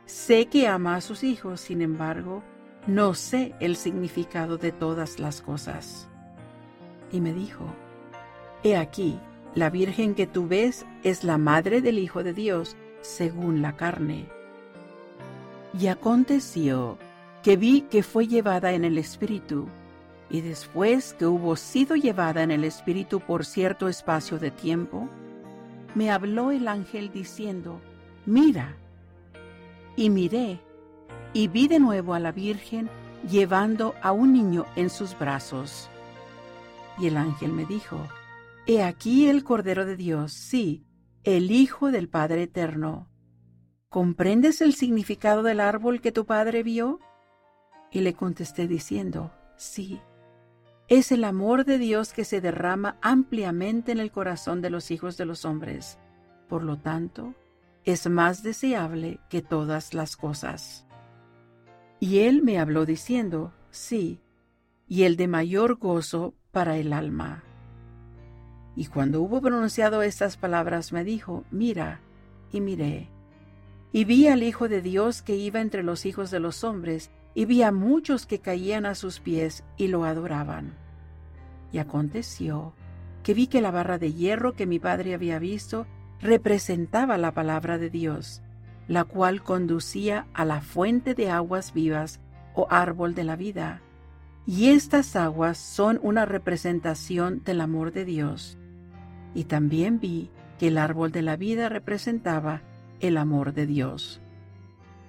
sé 0.05 0.45
que 0.45 0.69
ama 0.69 0.95
a 0.95 1.01
sus 1.01 1.25
hijos, 1.25 1.59
sin 1.59 1.81
embargo, 1.81 2.43
no 2.87 3.13
sé 3.13 3.55
el 3.59 3.75
significado 3.75 4.57
de 4.57 4.71
todas 4.71 5.19
las 5.19 5.41
cosas. 5.41 6.07
Y 7.11 7.19
me 7.19 7.33
dijo, 7.33 7.65
He 8.63 8.75
aquí, 8.75 9.19
la 9.55 9.69
virgen 9.69 10.15
que 10.15 10.27
tú 10.27 10.47
ves 10.47 10.85
es 11.03 11.23
la 11.23 11.37
madre 11.37 11.81
del 11.81 11.99
Hijo 11.99 12.23
de 12.23 12.33
Dios, 12.33 12.75
según 13.01 13.61
la 13.61 13.75
carne. 13.75 14.27
Y 15.79 15.87
aconteció 15.87 16.97
que 17.43 17.55
vi 17.55 17.81
que 17.81 18.03
fue 18.03 18.27
llevada 18.27 18.73
en 18.73 18.83
el 18.83 18.97
Espíritu, 18.97 19.67
y 20.29 20.41
después 20.41 21.13
que 21.13 21.25
hubo 21.25 21.55
sido 21.55 21.95
llevada 21.95 22.43
en 22.43 22.51
el 22.51 22.63
Espíritu 22.63 23.19
por 23.19 23.45
cierto 23.45 23.87
espacio 23.87 24.39
de 24.39 24.51
tiempo, 24.51 25.07
me 25.95 26.11
habló 26.11 26.51
el 26.51 26.67
ángel 26.67 27.11
diciendo, 27.11 27.79
Mira. 28.25 28.75
Y 29.95 30.09
miré, 30.09 30.59
y 31.33 31.47
vi 31.47 31.67
de 31.67 31.79
nuevo 31.79 32.13
a 32.13 32.19
la 32.19 32.31
Virgen 32.31 32.89
llevando 33.29 33.95
a 34.01 34.11
un 34.11 34.33
niño 34.33 34.65
en 34.75 34.89
sus 34.89 35.17
brazos. 35.17 35.89
Y 36.99 37.07
el 37.07 37.17
ángel 37.17 37.51
me 37.51 37.65
dijo, 37.65 37.97
He 38.69 38.83
aquí 38.83 39.29
el 39.29 39.45
Cordero 39.45 39.85
de 39.85 39.95
Dios, 39.95 40.33
sí, 40.33 40.85
el 41.23 41.51
Hijo 41.51 41.89
del 41.89 42.09
Padre 42.09 42.43
Eterno. 42.43 43.07
¿Comprendes 43.87 44.59
el 44.59 44.73
significado 44.73 45.41
del 45.41 45.61
árbol 45.61 46.01
que 46.01 46.11
tu 46.11 46.25
padre 46.25 46.63
vio? 46.63 46.99
Y 47.91 48.01
le 48.01 48.13
contesté 48.13 48.67
diciendo, 48.67 49.31
sí. 49.55 50.01
Es 50.89 51.13
el 51.13 51.23
amor 51.23 51.63
de 51.63 51.77
Dios 51.77 52.11
que 52.11 52.25
se 52.25 52.41
derrama 52.41 52.97
ampliamente 53.01 53.93
en 53.93 53.99
el 54.01 54.11
corazón 54.11 54.61
de 54.61 54.69
los 54.69 54.91
hijos 54.91 55.15
de 55.15 55.23
los 55.23 55.45
hombres. 55.45 55.97
Por 56.49 56.61
lo 56.61 56.77
tanto, 56.77 57.35
es 57.85 58.09
más 58.09 58.43
deseable 58.43 59.21
que 59.29 59.41
todas 59.41 59.93
las 59.93 60.17
cosas. 60.17 60.85
Y 62.01 62.19
él 62.19 62.43
me 62.43 62.59
habló 62.59 62.85
diciendo, 62.85 63.53
sí, 63.69 64.19
y 64.89 65.03
el 65.03 65.15
de 65.15 65.29
mayor 65.29 65.75
gozo 65.75 66.35
para 66.51 66.75
el 66.75 66.91
alma. 66.91 67.45
Y 68.77 68.85
cuando 68.85 69.23
hubo 69.23 69.41
pronunciado 69.41 70.03
estas 70.03 70.37
palabras 70.37 70.93
me 70.93 71.03
dijo, 71.03 71.43
mira, 71.49 71.99
y 72.51 72.61
miré. 72.61 73.09
Y 73.91 74.05
vi 74.05 74.27
al 74.27 74.43
Hijo 74.43 74.69
de 74.69 74.83
Dios 74.83 75.23
que 75.23 75.35
iba 75.35 75.61
entre 75.61 75.81
los 75.81 76.05
hijos 76.05 76.29
de 76.29 76.39
los 76.39 76.63
hombres, 76.63 77.09
y 77.33 77.45
vi 77.45 77.63
a 77.63 77.71
muchos 77.71 78.27
que 78.27 78.37
caían 78.37 78.85
a 78.85 78.93
sus 78.93 79.19
pies 79.19 79.63
y 79.77 79.87
lo 79.87 80.05
adoraban. 80.05 80.75
Y 81.71 81.79
aconteció 81.79 82.73
que 83.23 83.33
vi 83.33 83.47
que 83.47 83.61
la 83.61 83.71
barra 83.71 83.97
de 83.97 84.13
hierro 84.13 84.53
que 84.53 84.67
mi 84.67 84.77
padre 84.77 85.15
había 85.15 85.39
visto 85.39 85.87
representaba 86.21 87.17
la 87.17 87.33
palabra 87.33 87.79
de 87.79 87.89
Dios, 87.89 88.43
la 88.87 89.05
cual 89.05 89.41
conducía 89.41 90.27
a 90.35 90.45
la 90.45 90.61
fuente 90.61 91.15
de 91.15 91.31
aguas 91.31 91.73
vivas 91.73 92.19
o 92.53 92.67
árbol 92.69 93.15
de 93.15 93.23
la 93.23 93.35
vida. 93.35 93.81
Y 94.45 94.69
estas 94.69 95.15
aguas 95.15 95.57
son 95.57 95.99
una 96.03 96.25
representación 96.25 97.43
del 97.43 97.61
amor 97.61 97.91
de 97.91 98.05
Dios 98.05 98.59
y 99.33 99.45
también 99.45 99.99
vi 99.99 100.29
que 100.59 100.67
el 100.67 100.77
árbol 100.77 101.11
de 101.11 101.21
la 101.21 101.35
vida 101.35 101.69
representaba 101.69 102.61
el 102.99 103.17
amor 103.17 103.53
de 103.53 103.67
Dios. 103.67 104.21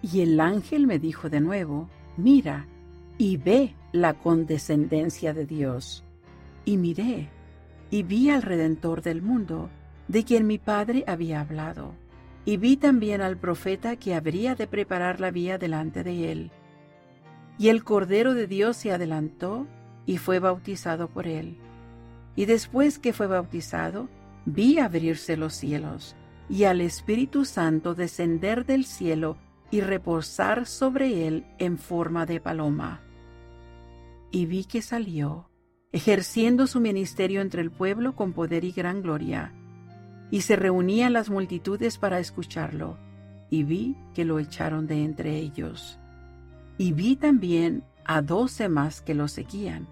Y 0.03 0.21
el 0.21 0.41
ángel 0.41 0.87
me 0.87 0.99
dijo 0.99 1.29
de 1.29 1.41
nuevo, 1.41 1.89
mira 2.17 2.67
y 3.17 3.37
ve 3.37 3.75
la 3.93 4.15
condescendencia 4.15 5.35
de 5.35 5.47
Dios. 5.47 6.05
Y 6.65 6.77
miré, 6.77 7.31
y 7.91 8.03
vi 8.03 8.31
al 8.31 8.43
Redentor 8.43 9.03
del 9.03 9.23
mundo, 9.23 9.71
de 10.07 10.25
quien 10.25 10.47
mi 10.47 10.59
Padre 10.59 11.05
había 11.07 11.41
hablado. 11.41 11.95
Y 12.45 12.57
vi 12.57 12.77
también 12.77 13.21
al 13.21 13.37
profeta 13.37 13.97
que 13.97 14.15
habría 14.15 14.55
de 14.55 14.67
preparar 14.67 15.21
la 15.21 15.31
vía 15.31 15.59
delante 15.59 16.05
de 16.05 16.33
él. 16.33 16.51
Y 17.59 17.69
el 17.69 17.83
Cordero 17.83 18.35
de 18.35 18.47
Dios 18.47 18.77
se 18.77 18.93
adelantó 18.93 19.67
y 20.07 20.19
fue 20.19 20.39
bautizado 20.39 21.09
por 21.09 21.27
él. 21.27 21.59
Y 22.39 22.47
después 22.47 23.01
que 23.01 23.13
fue 23.13 23.27
bautizado, 23.27 24.09
vi 24.47 24.79
abrirse 24.79 25.37
los 25.37 25.55
cielos 25.55 26.15
y 26.49 26.65
al 26.65 26.81
Espíritu 26.81 27.45
Santo 27.45 27.97
descender 27.97 28.65
del 28.65 28.85
cielo 28.85 29.37
y 29.73 29.81
reposar 29.81 30.65
sobre 30.65 31.27
él 31.27 31.47
en 31.59 31.79
forma 31.79 32.27
de 32.27 32.41
paloma. 32.41 33.03
Y 34.31 34.47
vi 34.47 34.63
que 34.63 34.83
salió, 34.83 35.51
ejerciendo 35.91 36.69
su 36.69 36.79
ministerio 36.79 37.41
entre 37.41 37.61
el 37.61 37.73
pueblo 37.73 38.15
con 38.15 38.33
poder 38.33 38.63
y 38.63 38.71
gran 38.71 39.03
gloria, 39.03 39.53
y 40.31 40.43
se 40.43 40.55
reunían 40.55 41.15
las 41.15 41.31
multitudes 41.31 41.99
para 41.99 42.21
escucharlo, 42.21 42.99
y 43.51 43.65
vi 43.65 43.97
que 44.15 44.25
lo 44.25 44.39
echaron 44.39 44.87
de 44.87 45.03
entre 45.03 45.39
ellos. 45.39 45.99
Y 46.79 46.93
vi 46.93 47.17
también 47.17 47.83
a 48.05 48.23
doce 48.23 48.69
más 48.69 49.01
que 49.01 49.15
lo 49.15 49.27
seguían. 49.27 49.89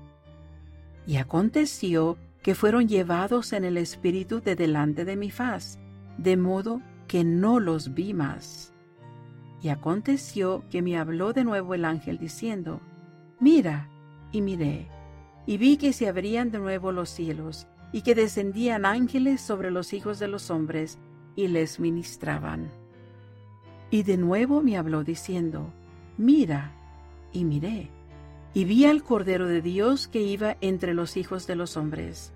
Y 1.09 1.17
aconteció 1.17 2.19
que 2.47 2.55
fueron 2.55 2.87
llevados 2.87 3.53
en 3.53 3.65
el 3.65 3.77
Espíritu 3.77 4.41
de 4.41 4.55
delante 4.55 5.05
de 5.05 5.17
mi 5.17 5.33
faz, 5.33 5.81
de 6.17 6.37
modo 6.37 6.81
que 7.09 7.25
no 7.25 7.59
los 7.59 7.93
vi 7.93 8.15
más. 8.15 8.73
Y 9.61 9.69
aconteció 9.71 10.63
que 10.71 10.81
me 10.81 10.97
habló 10.97 11.33
de 11.33 11.43
nuevo 11.43 11.75
el 11.75 11.85
ángel 11.85 12.19
diciendo, 12.19 12.81
Mira, 13.41 13.91
y 14.31 14.43
miré, 14.43 14.89
y 15.45 15.57
vi 15.57 15.77
que 15.77 15.93
se 15.93 16.07
abrían 16.07 16.53
de 16.53 16.61
nuevo 16.61 16.93
los 16.93 17.09
cielos, 17.11 17.67
y 17.91 18.03
que 18.03 18.15
descendían 18.15 18.87
ángeles 18.87 19.41
sobre 19.41 19.73
los 19.73 19.93
hijos 19.93 20.21
de 20.21 20.29
los 20.29 20.49
hombres, 20.49 20.99
y 21.35 21.49
les 21.49 21.81
ministraban. 21.81 22.71
Y 23.91 24.05
de 24.05 24.19
nuevo 24.19 24.63
me 24.63 24.79
habló 24.79 25.03
diciendo, 25.03 25.73
Mira, 26.17 26.71
y 27.33 27.45
miré, 27.45 27.91
y 28.55 28.65
vi 28.67 28.85
al 28.85 29.03
Cordero 29.03 29.49
de 29.49 29.63
Dios 29.63 30.07
que 30.07 30.23
iba 30.23 30.57
entre 30.61 30.95
los 30.95 31.17
hijos 31.17 31.49
de 31.49 31.57
los 31.57 31.77
hombres 31.77 32.35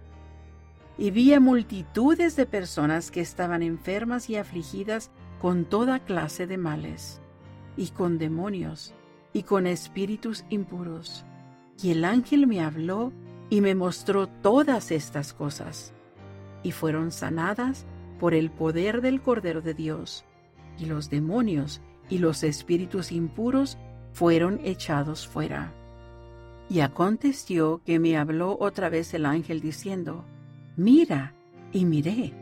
y 1.01 1.11
vi 1.11 1.37
multitudes 1.39 2.37
de 2.37 2.45
personas 2.45 3.11
que 3.11 3.23
estaban 3.23 3.63
enfermas 3.63 4.29
y 4.29 4.37
afligidas 4.37 5.11
con 5.41 5.65
toda 5.65 6.01
clase 6.01 6.47
de 6.47 6.59
males, 6.59 7.23
y 7.75 7.89
con 7.89 8.19
demonios, 8.19 8.93
y 9.33 9.45
con 9.45 9.67
espíritus 9.67 10.45
impuros. 10.51 11.25
Y 11.83 11.93
el 11.93 12.05
ángel 12.05 12.47
me 12.47 12.61
habló 12.61 13.15
y 13.49 13.63
me 13.63 13.75
mostró 13.75 14.27
todas 14.27 14.91
estas 14.91 15.33
cosas, 15.33 15.95
y 16.63 16.71
fueron 16.73 17.13
sanadas 17.13 17.87
por 18.19 18.35
el 18.35 18.51
poder 18.51 19.01
del 19.01 19.23
Cordero 19.23 19.63
de 19.63 19.73
Dios, 19.73 20.27
y 20.79 20.85
los 20.85 21.09
demonios 21.09 21.81
y 22.11 22.19
los 22.19 22.43
espíritus 22.43 23.11
impuros 23.11 23.79
fueron 24.13 24.61
echados 24.65 25.27
fuera. 25.27 25.73
Y 26.69 26.81
aconteció 26.81 27.81
que 27.87 27.99
me 27.99 28.19
habló 28.19 28.59
otra 28.61 28.91
vez 28.91 29.15
el 29.15 29.25
ángel 29.25 29.63
diciendo, 29.63 30.27
Mira, 30.81 31.35
y 31.75 31.85
miré, 31.85 32.33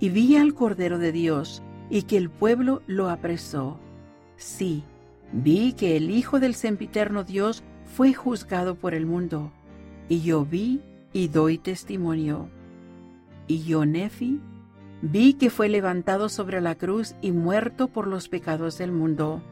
y 0.00 0.08
vi 0.08 0.36
al 0.36 0.54
Cordero 0.54 0.98
de 0.98 1.12
Dios, 1.12 1.62
y 1.90 2.04
que 2.04 2.16
el 2.16 2.30
pueblo 2.30 2.80
lo 2.86 3.10
apresó. 3.10 3.78
Sí, 4.36 4.82
vi 5.30 5.74
que 5.74 5.98
el 5.98 6.10
Hijo 6.10 6.40
del 6.40 6.54
sempiterno 6.54 7.22
Dios 7.22 7.62
fue 7.84 8.14
juzgado 8.14 8.76
por 8.76 8.94
el 8.94 9.04
mundo, 9.04 9.52
y 10.08 10.22
yo 10.22 10.46
vi 10.46 10.80
y 11.12 11.28
doy 11.28 11.58
testimonio. 11.58 12.48
Y 13.46 13.62
yo, 13.64 13.84
Nefi, 13.84 14.40
vi 15.02 15.34
que 15.34 15.50
fue 15.50 15.68
levantado 15.68 16.30
sobre 16.30 16.62
la 16.62 16.76
cruz 16.76 17.14
y 17.20 17.30
muerto 17.30 17.88
por 17.88 18.06
los 18.06 18.30
pecados 18.30 18.78
del 18.78 18.90
mundo. 18.90 19.42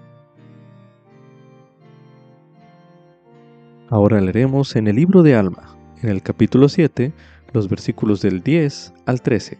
Ahora 3.90 4.18
leeremos 4.18 4.76
en 4.76 4.88
el 4.88 4.96
libro 4.96 5.22
de 5.22 5.34
Alma, 5.34 5.76
en 6.02 6.08
el 6.08 6.22
capítulo 6.22 6.70
7, 6.70 7.12
los 7.52 7.68
versículos 7.68 8.20
del 8.20 8.42
10 8.42 8.94
al 9.06 9.22
13, 9.22 9.58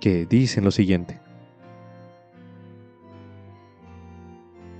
que 0.00 0.26
dicen 0.26 0.64
lo 0.64 0.70
siguiente. 0.70 1.20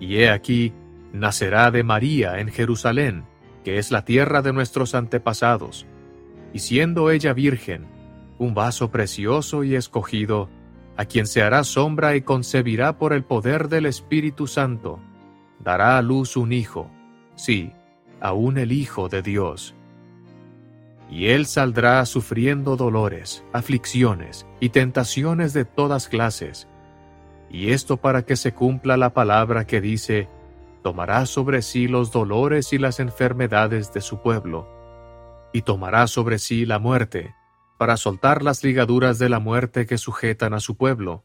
Y 0.01 0.17
he 0.17 0.31
aquí, 0.31 0.73
nacerá 1.13 1.71
de 1.71 1.83
María 1.83 2.39
en 2.39 2.49
Jerusalén, 2.49 3.25
que 3.65 3.79
es 3.79 3.91
la 3.91 4.05
tierra 4.05 4.43
de 4.43 4.53
nuestros 4.53 4.95
antepasados, 4.95 5.87
y 6.53 6.61
siendo 6.61 7.11
ella 7.11 7.33
virgen, 7.33 7.87
un 8.39 8.55
vaso 8.55 8.91
precioso 8.91 9.65
y 9.65 9.75
escogido, 9.75 10.49
a 10.97 11.05
quien 11.05 11.27
se 11.27 11.43
hará 11.43 11.65
sombra 11.65 12.17
y 12.17 12.23
concebirá 12.23 12.99
por 12.99 13.13
el 13.13 13.25
poder 13.25 13.69
del 13.69 13.87
Espíritu 13.87 14.47
Santo, 14.47 15.01
dará 15.61 15.99
a 15.99 16.03
luz 16.03 16.37
un 16.37 16.53
hijo, 16.53 16.91
sí, 17.35 17.73
aún 18.21 18.59
el 18.59 18.73
Hijo 18.73 19.09
de 19.09 19.23
Dios. 19.23 19.75
Y 21.11 21.29
él 21.29 21.47
saldrá 21.47 22.05
sufriendo 22.07 22.77
dolores, 22.77 23.45
aflicciones 23.53 24.47
y 24.61 24.69
tentaciones 24.69 25.53
de 25.53 25.65
todas 25.65 26.09
clases. 26.09 26.69
Y 27.51 27.71
esto 27.71 27.97
para 27.97 28.23
que 28.23 28.37
se 28.37 28.53
cumpla 28.53 28.97
la 28.97 29.15
palabra 29.15 29.67
que 29.67 29.81
dice, 29.81 30.29
tomará 30.83 31.27
sobre 31.27 31.63
sí 31.63 31.89
los 31.89 32.13
dolores 32.13 32.73
y 32.73 32.79
las 32.79 33.01
enfermedades 33.01 33.93
de 33.93 34.01
su 34.01 34.21
pueblo, 34.21 34.69
y 35.53 35.63
tomará 35.63 36.07
sobre 36.07 36.39
sí 36.39 36.67
la 36.67 36.79
muerte, 36.79 37.35
para 37.79 37.97
soltar 37.97 38.43
las 38.43 38.63
ligaduras 38.65 39.19
de 39.19 39.29
la 39.29 39.39
muerte 39.39 39.87
que 39.87 39.99
sujetan 39.99 40.53
a 40.53 40.61
su 40.61 40.77
pueblo, 40.77 41.25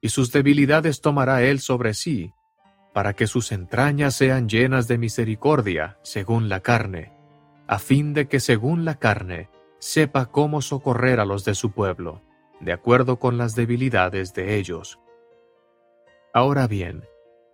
y 0.00 0.08
sus 0.08 0.32
debilidades 0.32 1.00
tomará 1.00 1.42
él 1.42 1.60
sobre 1.60 1.94
sí, 1.94 2.32
para 2.92 3.14
que 3.14 3.26
sus 3.26 3.52
entrañas 3.52 4.14
sean 4.14 4.48
llenas 4.48 4.88
de 4.88 4.98
misericordia 4.98 5.98
según 6.02 6.48
la 6.48 6.60
carne, 6.60 7.11
a 7.66 7.78
fin 7.78 8.14
de 8.14 8.28
que 8.28 8.40
según 8.40 8.84
la 8.84 8.96
carne 8.96 9.48
sepa 9.78 10.26
cómo 10.26 10.62
socorrer 10.62 11.20
a 11.20 11.24
los 11.24 11.44
de 11.44 11.54
su 11.54 11.72
pueblo, 11.72 12.22
de 12.60 12.72
acuerdo 12.72 13.18
con 13.18 13.38
las 13.38 13.54
debilidades 13.54 14.34
de 14.34 14.56
ellos. 14.56 15.00
Ahora 16.32 16.66
bien, 16.66 17.04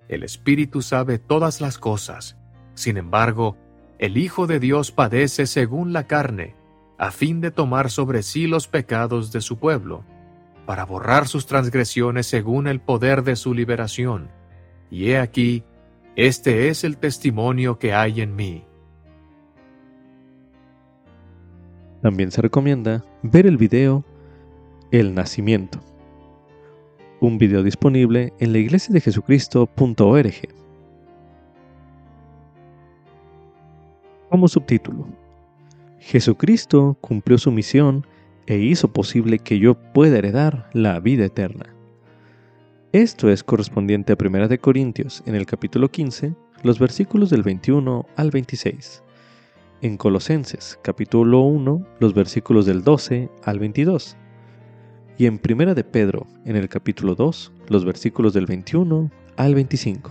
el 0.09 0.23
Espíritu 0.23 0.83
sabe 0.83 1.19
todas 1.19 1.61
las 1.61 1.79
cosas, 1.79 2.37
sin 2.75 2.97
embargo, 2.97 3.57
el 3.99 4.17
Hijo 4.17 4.47
de 4.47 4.61
Dios 4.61 4.93
padece 4.93 5.47
según 5.47 5.93
la 5.93 6.07
carne, 6.07 6.55
a 6.99 7.11
fin 7.11 7.41
de 7.41 7.51
tomar 7.51 7.91
sobre 7.91 8.23
sí 8.23 8.47
los 8.47 8.69
pecados 8.69 9.33
de 9.33 9.41
su 9.41 9.59
pueblo, 9.59 10.05
para 10.67 10.85
borrar 10.85 11.27
sus 11.27 11.47
transgresiones 11.47 12.27
según 12.27 12.67
el 12.67 12.81
poder 12.81 13.23
de 13.23 13.37
su 13.37 13.55
liberación 13.55 14.31
y 14.91 15.11
he 15.11 15.19
aquí, 15.19 15.65
este 16.17 16.69
es 16.69 16.85
el 16.85 16.99
testimonio 16.99 17.79
que 17.79 17.93
hay 17.93 18.21
en 18.21 18.35
mí. 18.35 18.65
También 22.03 22.31
se 22.31 22.43
recomienda 22.43 23.05
ver 23.23 23.47
el 23.47 23.57
video 23.57 24.05
El 24.93 25.15
Nacimiento, 25.15 25.81
un 27.21 27.39
video 27.39 27.65
disponible 27.65 28.33
en 28.39 28.53
la 28.53 28.59
iglesia 28.59 28.93
de 28.93 29.01
Jesucristo.org. 29.01 30.35
Como 34.31 34.47
subtítulo, 34.47 35.09
Jesucristo 35.99 36.97
cumplió 37.01 37.37
su 37.39 37.51
misión 37.51 38.07
e 38.47 38.59
hizo 38.59 38.93
posible 38.93 39.41
que 39.41 39.59
yo 39.59 39.75
pueda 39.75 40.19
heredar 40.19 40.71
la 40.73 41.01
vida 41.01 41.25
eterna. 41.25 41.75
Esto 42.93 43.29
es 43.29 43.43
correspondiente 43.43 44.13
a 44.13 44.17
1 44.19 44.49
de 44.49 44.59
Corintios 44.59 45.23
en 45.27 45.35
el 45.35 45.47
capítulo 45.47 45.91
15, 45.91 46.35
los 46.63 46.79
versículos 46.79 47.29
del 47.31 47.43
21 47.43 48.07
al 48.17 48.31
26. 48.31 49.03
En 49.81 49.97
Colosenses 49.97 50.77
capítulo 50.83 51.43
1, 51.43 51.87
los 52.01 52.13
versículos 52.13 52.67
del 52.67 52.83
12 52.83 53.31
al 53.45 53.61
22. 53.61 54.17
Y 55.17 55.27
en 55.27 55.41
1 55.41 55.75
de 55.77 55.85
Pedro 55.85 56.27
en 56.45 56.57
el 56.57 56.69
capítulo 56.69 57.15
2, 57.15 57.53
los 57.69 57.85
versículos 57.85 58.33
del 58.33 58.47
21 58.47 59.09
al 59.37 59.55
25. 59.55 60.11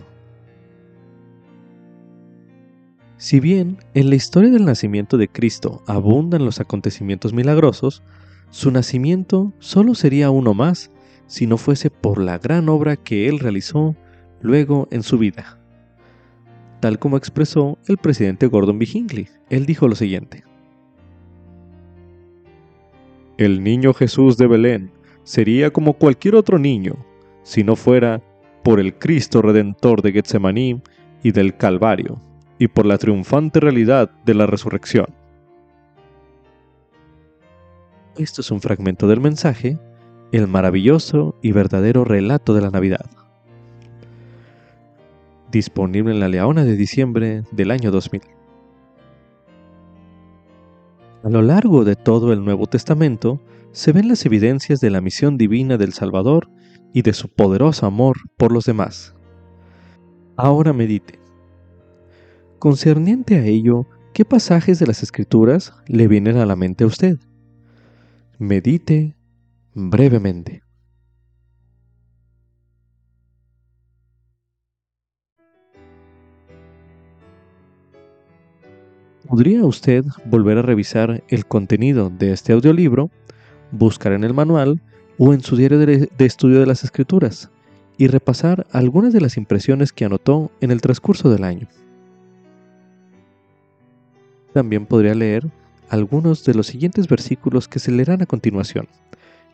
Si 3.18 3.42
bien 3.42 3.80
en 3.94 4.10
la 4.10 4.16
historia 4.16 4.52
del 4.52 4.64
nacimiento 4.64 5.18
de 5.18 5.28
Cristo 5.28 5.84
abundan 5.86 6.46
los 6.46 6.62
acontecimientos 6.62 7.34
milagrosos, 7.34 8.04
su 8.52 8.72
nacimiento 8.72 9.52
solo 9.60 9.96
sería 9.96 10.30
uno 10.30 10.54
más 10.54 10.92
si 11.26 11.46
no 11.46 11.58
fuese 11.58 11.90
por 11.90 12.20
la 12.20 12.38
gran 12.38 12.70
obra 12.70 12.96
que 12.96 13.28
él 13.28 13.40
realizó 13.40 13.98
luego 14.40 14.88
en 14.92 15.04
su 15.04 15.18
vida. 15.18 15.57
Tal 16.80 17.00
como 17.00 17.18
expresó 17.18 17.78
el 17.88 17.98
presidente 17.98 18.48
Gordon 18.48 18.80
B. 18.80 18.88
Hinckley, 18.92 19.28
él 19.50 19.66
dijo 19.66 19.88
lo 19.88 19.96
siguiente. 19.96 20.44
El 23.38 23.64
niño 23.64 23.94
Jesús 23.94 24.38
de 24.38 24.48
Belén 24.48 24.92
sería 25.24 25.72
como 25.72 25.94
cualquier 25.94 26.36
otro 26.36 26.58
niño 26.60 26.96
si 27.44 27.64
no 27.64 27.76
fuera 27.76 28.22
por 28.64 28.80
el 28.80 28.96
Cristo 28.96 29.42
Redentor 29.42 30.02
de 30.02 30.12
Getsemaní 30.12 30.82
y 31.24 31.32
del 31.32 31.56
Calvario, 31.56 32.20
y 32.60 32.68
por 32.68 32.86
la 32.86 32.98
triunfante 32.98 33.60
realidad 33.60 34.12
de 34.26 34.34
la 34.34 34.46
resurrección. 34.46 35.08
Esto 38.18 38.42
es 38.42 38.52
un 38.52 38.62
fragmento 38.62 39.08
del 39.08 39.22
mensaje 39.22 39.78
el 40.32 40.48
maravilloso 40.48 41.36
y 41.42 41.52
verdadero 41.52 42.04
relato 42.04 42.54
de 42.54 42.62
la 42.62 42.70
Navidad. 42.70 43.06
Disponible 45.52 46.12
en 46.12 46.20
la 46.20 46.28
Leona 46.28 46.66
de 46.66 46.76
diciembre 46.76 47.44
del 47.52 47.72
año 47.72 47.90
2000. 47.90 48.22
A 51.24 51.30
lo 51.30 51.42
largo 51.42 51.86
de 51.86 51.96
todo 51.96 52.34
el 52.34 52.44
Nuevo 52.44 52.68
Testamento 52.68 53.42
se 53.72 53.92
ven 53.92 54.08
las 54.08 54.26
evidencias 54.26 54.80
de 54.82 54.90
la 54.90 55.02
misión 55.02 55.38
divina 55.38 55.78
del 55.78 55.94
Salvador 55.94 56.50
y 56.94 57.02
de 57.02 57.14
su 57.14 57.30
poderoso 57.30 57.86
amor 57.86 58.18
por 58.38 58.52
los 58.52 58.66
demás. 58.66 59.16
Ahora 60.36 60.74
medite. 60.74 61.20
Concerniente 62.60 63.36
a 63.36 63.46
ello, 63.46 63.86
¿qué 64.14 64.26
pasajes 64.26 64.80
de 64.80 64.88
las 64.88 65.02
Escrituras 65.02 65.74
le 65.88 66.08
vienen 66.08 66.38
a 66.38 66.46
la 66.46 66.56
mente 66.56 66.84
a 66.84 66.88
usted? 66.88 67.18
Medite 68.38 69.16
brevemente. 69.74 70.67
¿Podría 79.28 79.66
usted 79.66 80.06
volver 80.24 80.58
a 80.58 80.62
revisar 80.62 81.22
el 81.28 81.46
contenido 81.46 82.10
de 82.10 82.32
este 82.32 82.54
audiolibro, 82.54 83.12
buscar 83.72 84.14
en 84.14 84.24
el 84.24 84.34
manual 84.34 84.82
o 85.18 85.34
en 85.34 85.42
su 85.42 85.58
diario 85.58 85.80
de, 85.80 86.10
estudio 86.20 86.62
de 86.62 86.66
las 86.66 86.86
escrituras 86.86 87.50
y 87.98 88.08
repasar 88.08 88.66
algunas 88.72 89.12
de 89.12 89.20
las 89.20 89.36
impresiones 89.36 89.92
que 89.92 90.06
anotó 90.06 90.50
en 90.62 90.72
el 90.72 90.80
transcurso 90.80 91.30
del 91.30 91.44
año? 91.44 91.68
También 94.54 94.86
podría 94.86 95.14
leer 95.14 95.52
algunos 95.90 96.46
de 96.46 96.54
los 96.54 96.68
siguientes 96.68 97.10
versículos 97.10 97.68
que 97.68 97.80
se 97.80 97.92
leerán 97.92 98.22
a 98.22 98.28
continuación 98.28 98.88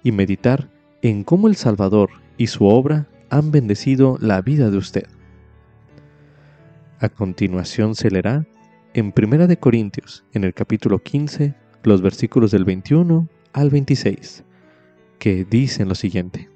y 0.04 0.12
meditar 0.12 0.70
en 1.02 1.24
cómo 1.24 1.48
el 1.48 1.56
Salvador 1.56 2.12
y 2.38 2.46
su 2.46 2.66
obra 2.68 3.08
han 3.32 3.52
bendecido 3.52 4.20
la 4.22 4.40
vida 4.42 4.70
de 4.70 4.78
usted. 4.78 5.08
A 7.00 7.10
continuación 7.10 7.96
se 7.96 8.12
leerá 8.12 8.46
en 8.94 9.14
1 9.16 9.48
de 9.48 9.58
Corintios, 9.58 10.24
en 10.34 10.44
el 10.44 10.54
capítulo 10.54 11.00
15, 11.00 11.56
los 11.84 12.02
versículos 12.02 12.52
del 12.52 12.64
21 12.64 13.28
al 13.52 13.70
26, 13.70 14.44
que 15.18 15.46
dicen 15.46 15.90
lo 15.90 15.96
siguiente. 15.96 16.50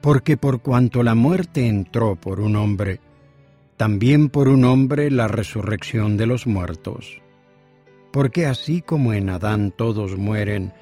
Porque 0.00 0.36
por 0.36 0.60
cuanto 0.60 1.02
la 1.02 1.14
muerte 1.14 1.66
entró 1.66 2.16
por 2.16 2.40
un 2.40 2.56
hombre, 2.56 3.00
también 3.78 4.28
por 4.28 4.48
un 4.48 4.64
hombre 4.64 5.10
la 5.10 5.28
resurrección 5.28 6.18
de 6.18 6.26
los 6.26 6.46
muertos. 6.46 7.22
Porque 8.12 8.46
así 8.46 8.82
como 8.82 9.14
en 9.14 9.30
Adán 9.30 9.72
todos 9.74 10.16
mueren, 10.18 10.74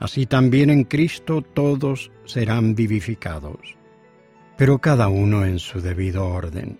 así 0.00 0.24
también 0.24 0.70
en 0.70 0.84
Cristo 0.84 1.42
todos 1.42 2.10
serán 2.24 2.74
vivificados, 2.74 3.76
pero 4.56 4.78
cada 4.78 5.08
uno 5.08 5.44
en 5.44 5.58
su 5.58 5.82
debido 5.82 6.26
orden. 6.26 6.78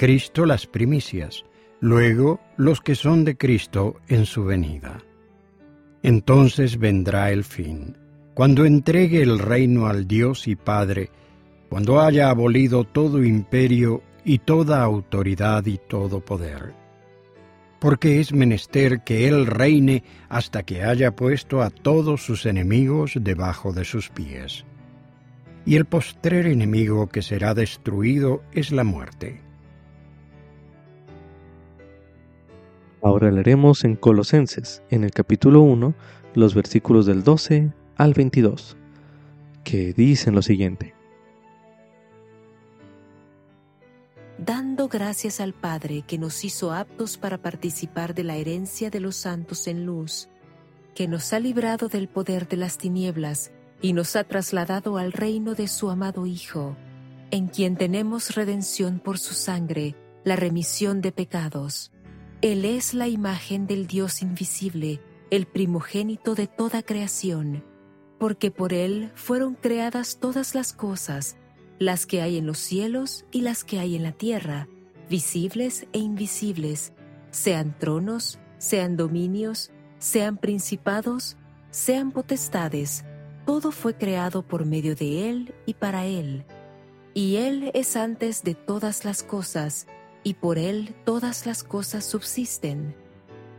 Cristo 0.00 0.46
las 0.46 0.66
primicias, 0.66 1.44
luego 1.78 2.40
los 2.56 2.80
que 2.80 2.94
son 2.94 3.22
de 3.26 3.36
Cristo 3.36 3.96
en 4.08 4.24
su 4.24 4.46
venida. 4.46 5.02
Entonces 6.02 6.78
vendrá 6.78 7.30
el 7.32 7.44
fin, 7.44 7.98
cuando 8.32 8.64
entregue 8.64 9.20
el 9.20 9.38
reino 9.38 9.88
al 9.88 10.08
Dios 10.08 10.48
y 10.48 10.56
Padre, 10.56 11.10
cuando 11.68 12.00
haya 12.00 12.30
abolido 12.30 12.84
todo 12.84 13.22
imperio 13.22 14.02
y 14.24 14.38
toda 14.38 14.82
autoridad 14.82 15.66
y 15.66 15.76
todo 15.76 16.24
poder. 16.24 16.72
Porque 17.78 18.20
es 18.20 18.32
menester 18.32 19.04
que 19.04 19.28
Él 19.28 19.44
reine 19.44 20.02
hasta 20.30 20.62
que 20.62 20.82
haya 20.82 21.14
puesto 21.14 21.60
a 21.60 21.68
todos 21.68 22.24
sus 22.24 22.46
enemigos 22.46 23.18
debajo 23.20 23.74
de 23.74 23.84
sus 23.84 24.08
pies. 24.08 24.64
Y 25.66 25.76
el 25.76 25.84
postrer 25.84 26.46
enemigo 26.46 27.06
que 27.10 27.20
será 27.20 27.52
destruido 27.52 28.42
es 28.52 28.72
la 28.72 28.84
muerte. 28.84 29.49
Ahora 33.02 33.30
leeremos 33.30 33.84
en 33.84 33.96
Colosenses, 33.96 34.82
en 34.90 35.04
el 35.04 35.10
capítulo 35.10 35.62
1, 35.62 35.94
los 36.34 36.54
versículos 36.54 37.06
del 37.06 37.22
12 37.24 37.72
al 37.96 38.14
22, 38.14 38.76
que 39.64 39.92
dicen 39.92 40.34
lo 40.34 40.42
siguiente. 40.42 40.94
dando 44.44 44.88
gracias 44.88 45.38
al 45.40 45.52
Padre 45.52 46.02
que 46.06 46.18
nos 46.18 46.44
hizo 46.44 46.72
aptos 46.72 47.18
para 47.18 47.38
participar 47.38 48.14
de 48.14 48.24
la 48.24 48.36
herencia 48.36 48.90
de 48.90 49.00
los 49.00 49.16
santos 49.16 49.66
en 49.66 49.84
luz, 49.84 50.28
que 50.94 51.08
nos 51.08 51.32
ha 51.32 51.38
librado 51.38 51.88
del 51.88 52.08
poder 52.08 52.48
de 52.48 52.56
las 52.56 52.78
tinieblas 52.78 53.52
y 53.82 53.92
nos 53.92 54.16
ha 54.16 54.24
trasladado 54.24 54.96
al 54.96 55.12
reino 55.12 55.54
de 55.54 55.68
su 55.68 55.90
amado 55.90 56.26
Hijo, 56.26 56.76
en 57.30 57.48
quien 57.48 57.76
tenemos 57.76 58.34
redención 58.34 58.98
por 58.98 59.18
su 59.18 59.34
sangre, 59.34 59.94
la 60.24 60.36
remisión 60.36 61.00
de 61.00 61.12
pecados. 61.12 61.92
Él 62.42 62.64
es 62.64 62.94
la 62.94 63.06
imagen 63.06 63.66
del 63.66 63.86
Dios 63.86 64.22
invisible, 64.22 65.02
el 65.30 65.44
primogénito 65.44 66.34
de 66.34 66.46
toda 66.46 66.82
creación, 66.82 67.62
porque 68.18 68.50
por 68.50 68.72
Él 68.72 69.12
fueron 69.14 69.56
creadas 69.56 70.16
todas 70.20 70.54
las 70.54 70.72
cosas, 70.72 71.36
las 71.78 72.06
que 72.06 72.22
hay 72.22 72.38
en 72.38 72.46
los 72.46 72.56
cielos 72.56 73.26
y 73.30 73.42
las 73.42 73.62
que 73.62 73.78
hay 73.78 73.94
en 73.94 74.04
la 74.04 74.12
tierra, 74.12 74.68
visibles 75.10 75.86
e 75.92 75.98
invisibles, 75.98 76.94
sean 77.30 77.78
tronos, 77.78 78.38
sean 78.56 78.96
dominios, 78.96 79.70
sean 79.98 80.38
principados, 80.38 81.36
sean 81.70 82.10
potestades, 82.10 83.04
todo 83.44 83.70
fue 83.70 83.94
creado 83.96 84.40
por 84.48 84.64
medio 84.64 84.96
de 84.96 85.28
Él 85.28 85.54
y 85.66 85.74
para 85.74 86.06
Él. 86.06 86.46
Y 87.12 87.36
Él 87.36 87.70
es 87.74 87.96
antes 87.96 88.44
de 88.44 88.54
todas 88.54 89.04
las 89.04 89.22
cosas, 89.22 89.86
y 90.22 90.34
por 90.34 90.58
Él 90.58 90.94
todas 91.04 91.46
las 91.46 91.64
cosas 91.64 92.04
subsisten. 92.04 92.96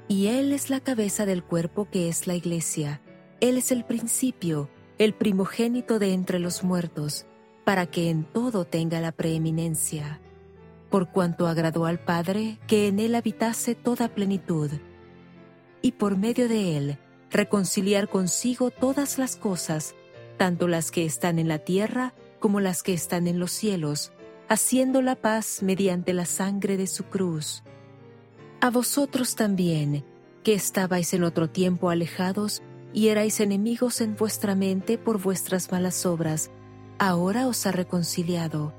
Y 0.08 0.28
Él 0.28 0.54
es 0.54 0.70
la 0.70 0.80
cabeza 0.80 1.26
del 1.26 1.44
cuerpo 1.44 1.88
que 1.90 2.10
es 2.10 2.28
la 2.28 2.36
iglesia. 2.36 3.02
Él 3.40 3.58
es 3.58 3.72
el 3.72 3.86
principio, 3.86 4.70
el 4.98 5.14
primogénito 5.14 6.00
de 6.00 6.14
entre 6.14 6.40
los 6.40 6.64
muertos 6.64 7.26
para 7.64 7.86
que 7.86 8.10
en 8.10 8.24
todo 8.24 8.66
tenga 8.66 9.00
la 9.00 9.12
preeminencia, 9.12 10.20
por 10.90 11.10
cuanto 11.10 11.48
agradó 11.48 11.86
al 11.86 12.00
Padre 12.00 12.60
que 12.68 12.88
en 12.88 13.00
él 13.00 13.16
habitase 13.16 13.76
toda 13.76 14.10
plenitud, 14.10 14.70
y 15.82 15.94
por 15.94 16.18
medio 16.18 16.48
de 16.48 16.78
él 16.78 16.98
reconciliar 17.30 18.10
consigo 18.10 18.72
todas 18.72 19.18
las 19.18 19.36
cosas, 19.36 19.96
tanto 20.38 20.68
las 20.68 20.92
que 20.92 21.06
están 21.06 21.40
en 21.40 21.48
la 21.48 21.60
tierra 21.60 22.14
como 22.40 22.60
las 22.60 22.84
que 22.84 22.94
están 22.94 23.28
en 23.28 23.40
los 23.40 23.52
cielos, 23.52 24.12
haciendo 24.52 25.02
la 25.02 25.16
paz 25.16 25.64
mediante 25.64 26.12
la 26.12 26.26
sangre 26.26 26.76
de 26.76 26.86
su 26.86 27.06
cruz. 27.06 27.64
A 28.60 28.70
vosotros 28.70 29.38
también, 29.38 30.04
que 30.44 30.54
estabais 30.54 31.14
en 31.14 31.24
otro 31.24 31.50
tiempo 31.50 31.90
alejados 31.90 32.62
y 32.92 33.08
erais 33.08 33.40
enemigos 33.40 34.02
en 34.02 34.18
vuestra 34.18 34.54
mente 34.54 34.98
por 34.98 35.22
vuestras 35.22 35.72
malas 35.72 36.06
obras, 36.06 36.52
ahora 37.00 37.48
os 37.48 37.66
ha 37.66 37.72
reconciliado 37.72 38.74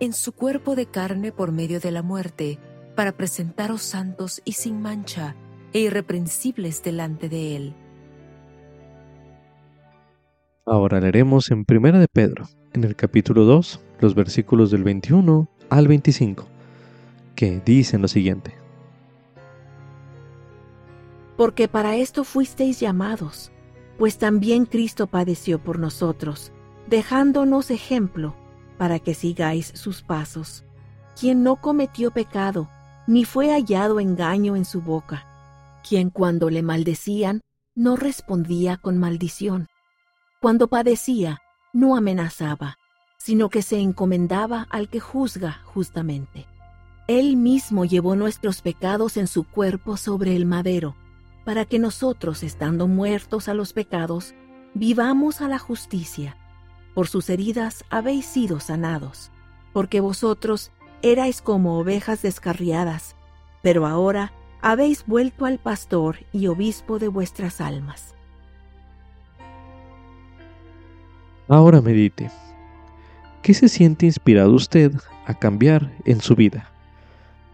en 0.00 0.12
su 0.12 0.32
cuerpo 0.32 0.74
de 0.74 0.86
carne 0.86 1.30
por 1.30 1.52
medio 1.52 1.78
de 1.78 1.92
la 1.92 2.02
muerte, 2.02 2.58
para 2.96 3.12
presentaros 3.12 3.82
santos 3.82 4.42
y 4.44 4.54
sin 4.54 4.82
mancha 4.82 5.36
e 5.72 5.82
irreprensibles 5.82 6.82
delante 6.82 7.28
de 7.28 7.54
Él. 7.54 7.74
Ahora 10.66 10.98
leeremos 11.00 11.52
en 11.52 11.64
Primera 11.64 12.00
de 12.00 12.08
Pedro, 12.08 12.48
en 12.72 12.82
el 12.82 12.96
capítulo 12.96 13.44
2, 13.44 13.80
los 14.00 14.14
versículos 14.14 14.70
del 14.70 14.82
21 14.82 15.48
al 15.68 15.88
25, 15.88 16.46
que 17.34 17.60
dicen 17.64 18.02
lo 18.02 18.08
siguiente. 18.08 18.54
Porque 21.36 21.68
para 21.68 21.96
esto 21.96 22.24
fuisteis 22.24 22.80
llamados, 22.80 23.52
pues 23.98 24.18
también 24.18 24.66
Cristo 24.66 25.06
padeció 25.06 25.58
por 25.62 25.78
nosotros 25.78 26.52
dejándonos 26.90 27.70
ejemplo 27.70 28.34
para 28.76 28.98
que 28.98 29.14
sigáis 29.14 29.72
sus 29.74 30.02
pasos, 30.02 30.64
quien 31.18 31.42
no 31.42 31.56
cometió 31.56 32.10
pecado, 32.10 32.68
ni 33.06 33.24
fue 33.24 33.52
hallado 33.52 34.00
engaño 34.00 34.56
en 34.56 34.64
su 34.64 34.82
boca, 34.82 35.80
quien 35.88 36.10
cuando 36.10 36.50
le 36.50 36.62
maldecían 36.62 37.42
no 37.74 37.96
respondía 37.96 38.76
con 38.76 38.98
maldición, 38.98 39.68
cuando 40.40 40.68
padecía 40.68 41.38
no 41.72 41.96
amenazaba, 41.96 42.76
sino 43.20 43.50
que 43.50 43.62
se 43.62 43.78
encomendaba 43.78 44.66
al 44.70 44.88
que 44.88 44.98
juzga 44.98 45.60
justamente. 45.64 46.46
Él 47.06 47.36
mismo 47.36 47.84
llevó 47.84 48.16
nuestros 48.16 48.62
pecados 48.62 49.16
en 49.16 49.28
su 49.28 49.44
cuerpo 49.44 49.96
sobre 49.96 50.34
el 50.34 50.46
madero, 50.46 50.96
para 51.44 51.64
que 51.64 51.78
nosotros, 51.78 52.42
estando 52.42 52.88
muertos 52.88 53.48
a 53.48 53.54
los 53.54 53.72
pecados, 53.72 54.34
vivamos 54.74 55.40
a 55.40 55.48
la 55.48 55.58
justicia 55.58 56.36
por 56.94 57.08
sus 57.08 57.30
heridas 57.30 57.84
habéis 57.90 58.26
sido 58.26 58.60
sanados, 58.60 59.30
porque 59.72 60.00
vosotros 60.00 60.72
erais 61.02 61.40
como 61.40 61.78
ovejas 61.78 62.22
descarriadas, 62.22 63.16
pero 63.62 63.86
ahora 63.86 64.32
habéis 64.60 65.06
vuelto 65.06 65.46
al 65.46 65.58
pastor 65.58 66.18
y 66.32 66.48
obispo 66.48 66.98
de 66.98 67.08
vuestras 67.08 67.60
almas. 67.60 68.14
Ahora 71.48 71.80
medite. 71.80 72.30
¿Qué 73.42 73.54
se 73.54 73.70
siente 73.70 74.04
inspirado 74.04 74.52
usted 74.52 74.92
a 75.26 75.32
cambiar 75.32 75.90
en 76.04 76.20
su 76.20 76.34
vida? 76.34 76.70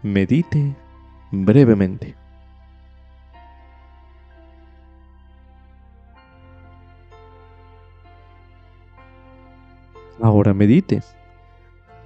Medite 0.03 0.75
brevemente. 1.31 2.15
Ahora 10.21 10.53
medite. 10.53 11.01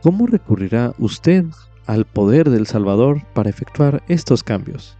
¿Cómo 0.03 0.27
recurrirá 0.27 0.93
usted 0.99 1.45
al 1.88 2.05
poder 2.05 2.51
del 2.51 2.67
Salvador 2.67 3.23
para 3.34 3.49
efectuar 3.49 4.03
estos 4.07 4.43
cambios? 4.43 4.95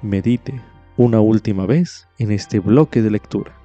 Medite 0.00 0.58
una 0.96 1.20
última 1.20 1.66
vez 1.66 2.08
en 2.18 2.30
este 2.30 2.60
bloque 2.60 3.02
de 3.02 3.10
lectura. 3.10 3.63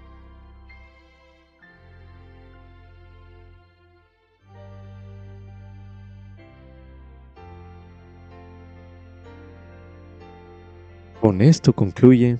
Con 11.21 11.41
esto 11.41 11.73
concluye 11.73 12.37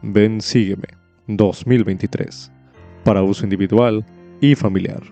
Ven 0.00 0.40
Sígueme 0.40 0.88
2023 1.26 2.50
para 3.04 3.22
uso 3.22 3.44
individual 3.44 4.06
y 4.40 4.54
familiar. 4.54 5.02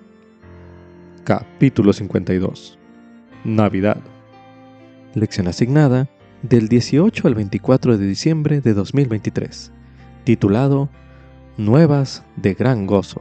Capítulo 1.24 1.93
52. 1.93 2.78
Navidad. 3.45 3.99
Lección 5.12 5.49
asignada 5.49 6.09
del 6.41 6.68
18 6.68 7.28
al 7.28 7.34
24 7.34 7.99
de 7.99 8.07
diciembre 8.07 8.62
de 8.62 8.72
2023. 8.72 9.70
Titulado 10.24 10.89
Nuevas 11.59 12.24
de 12.36 12.55
gran 12.55 12.86
gozo. 12.86 13.20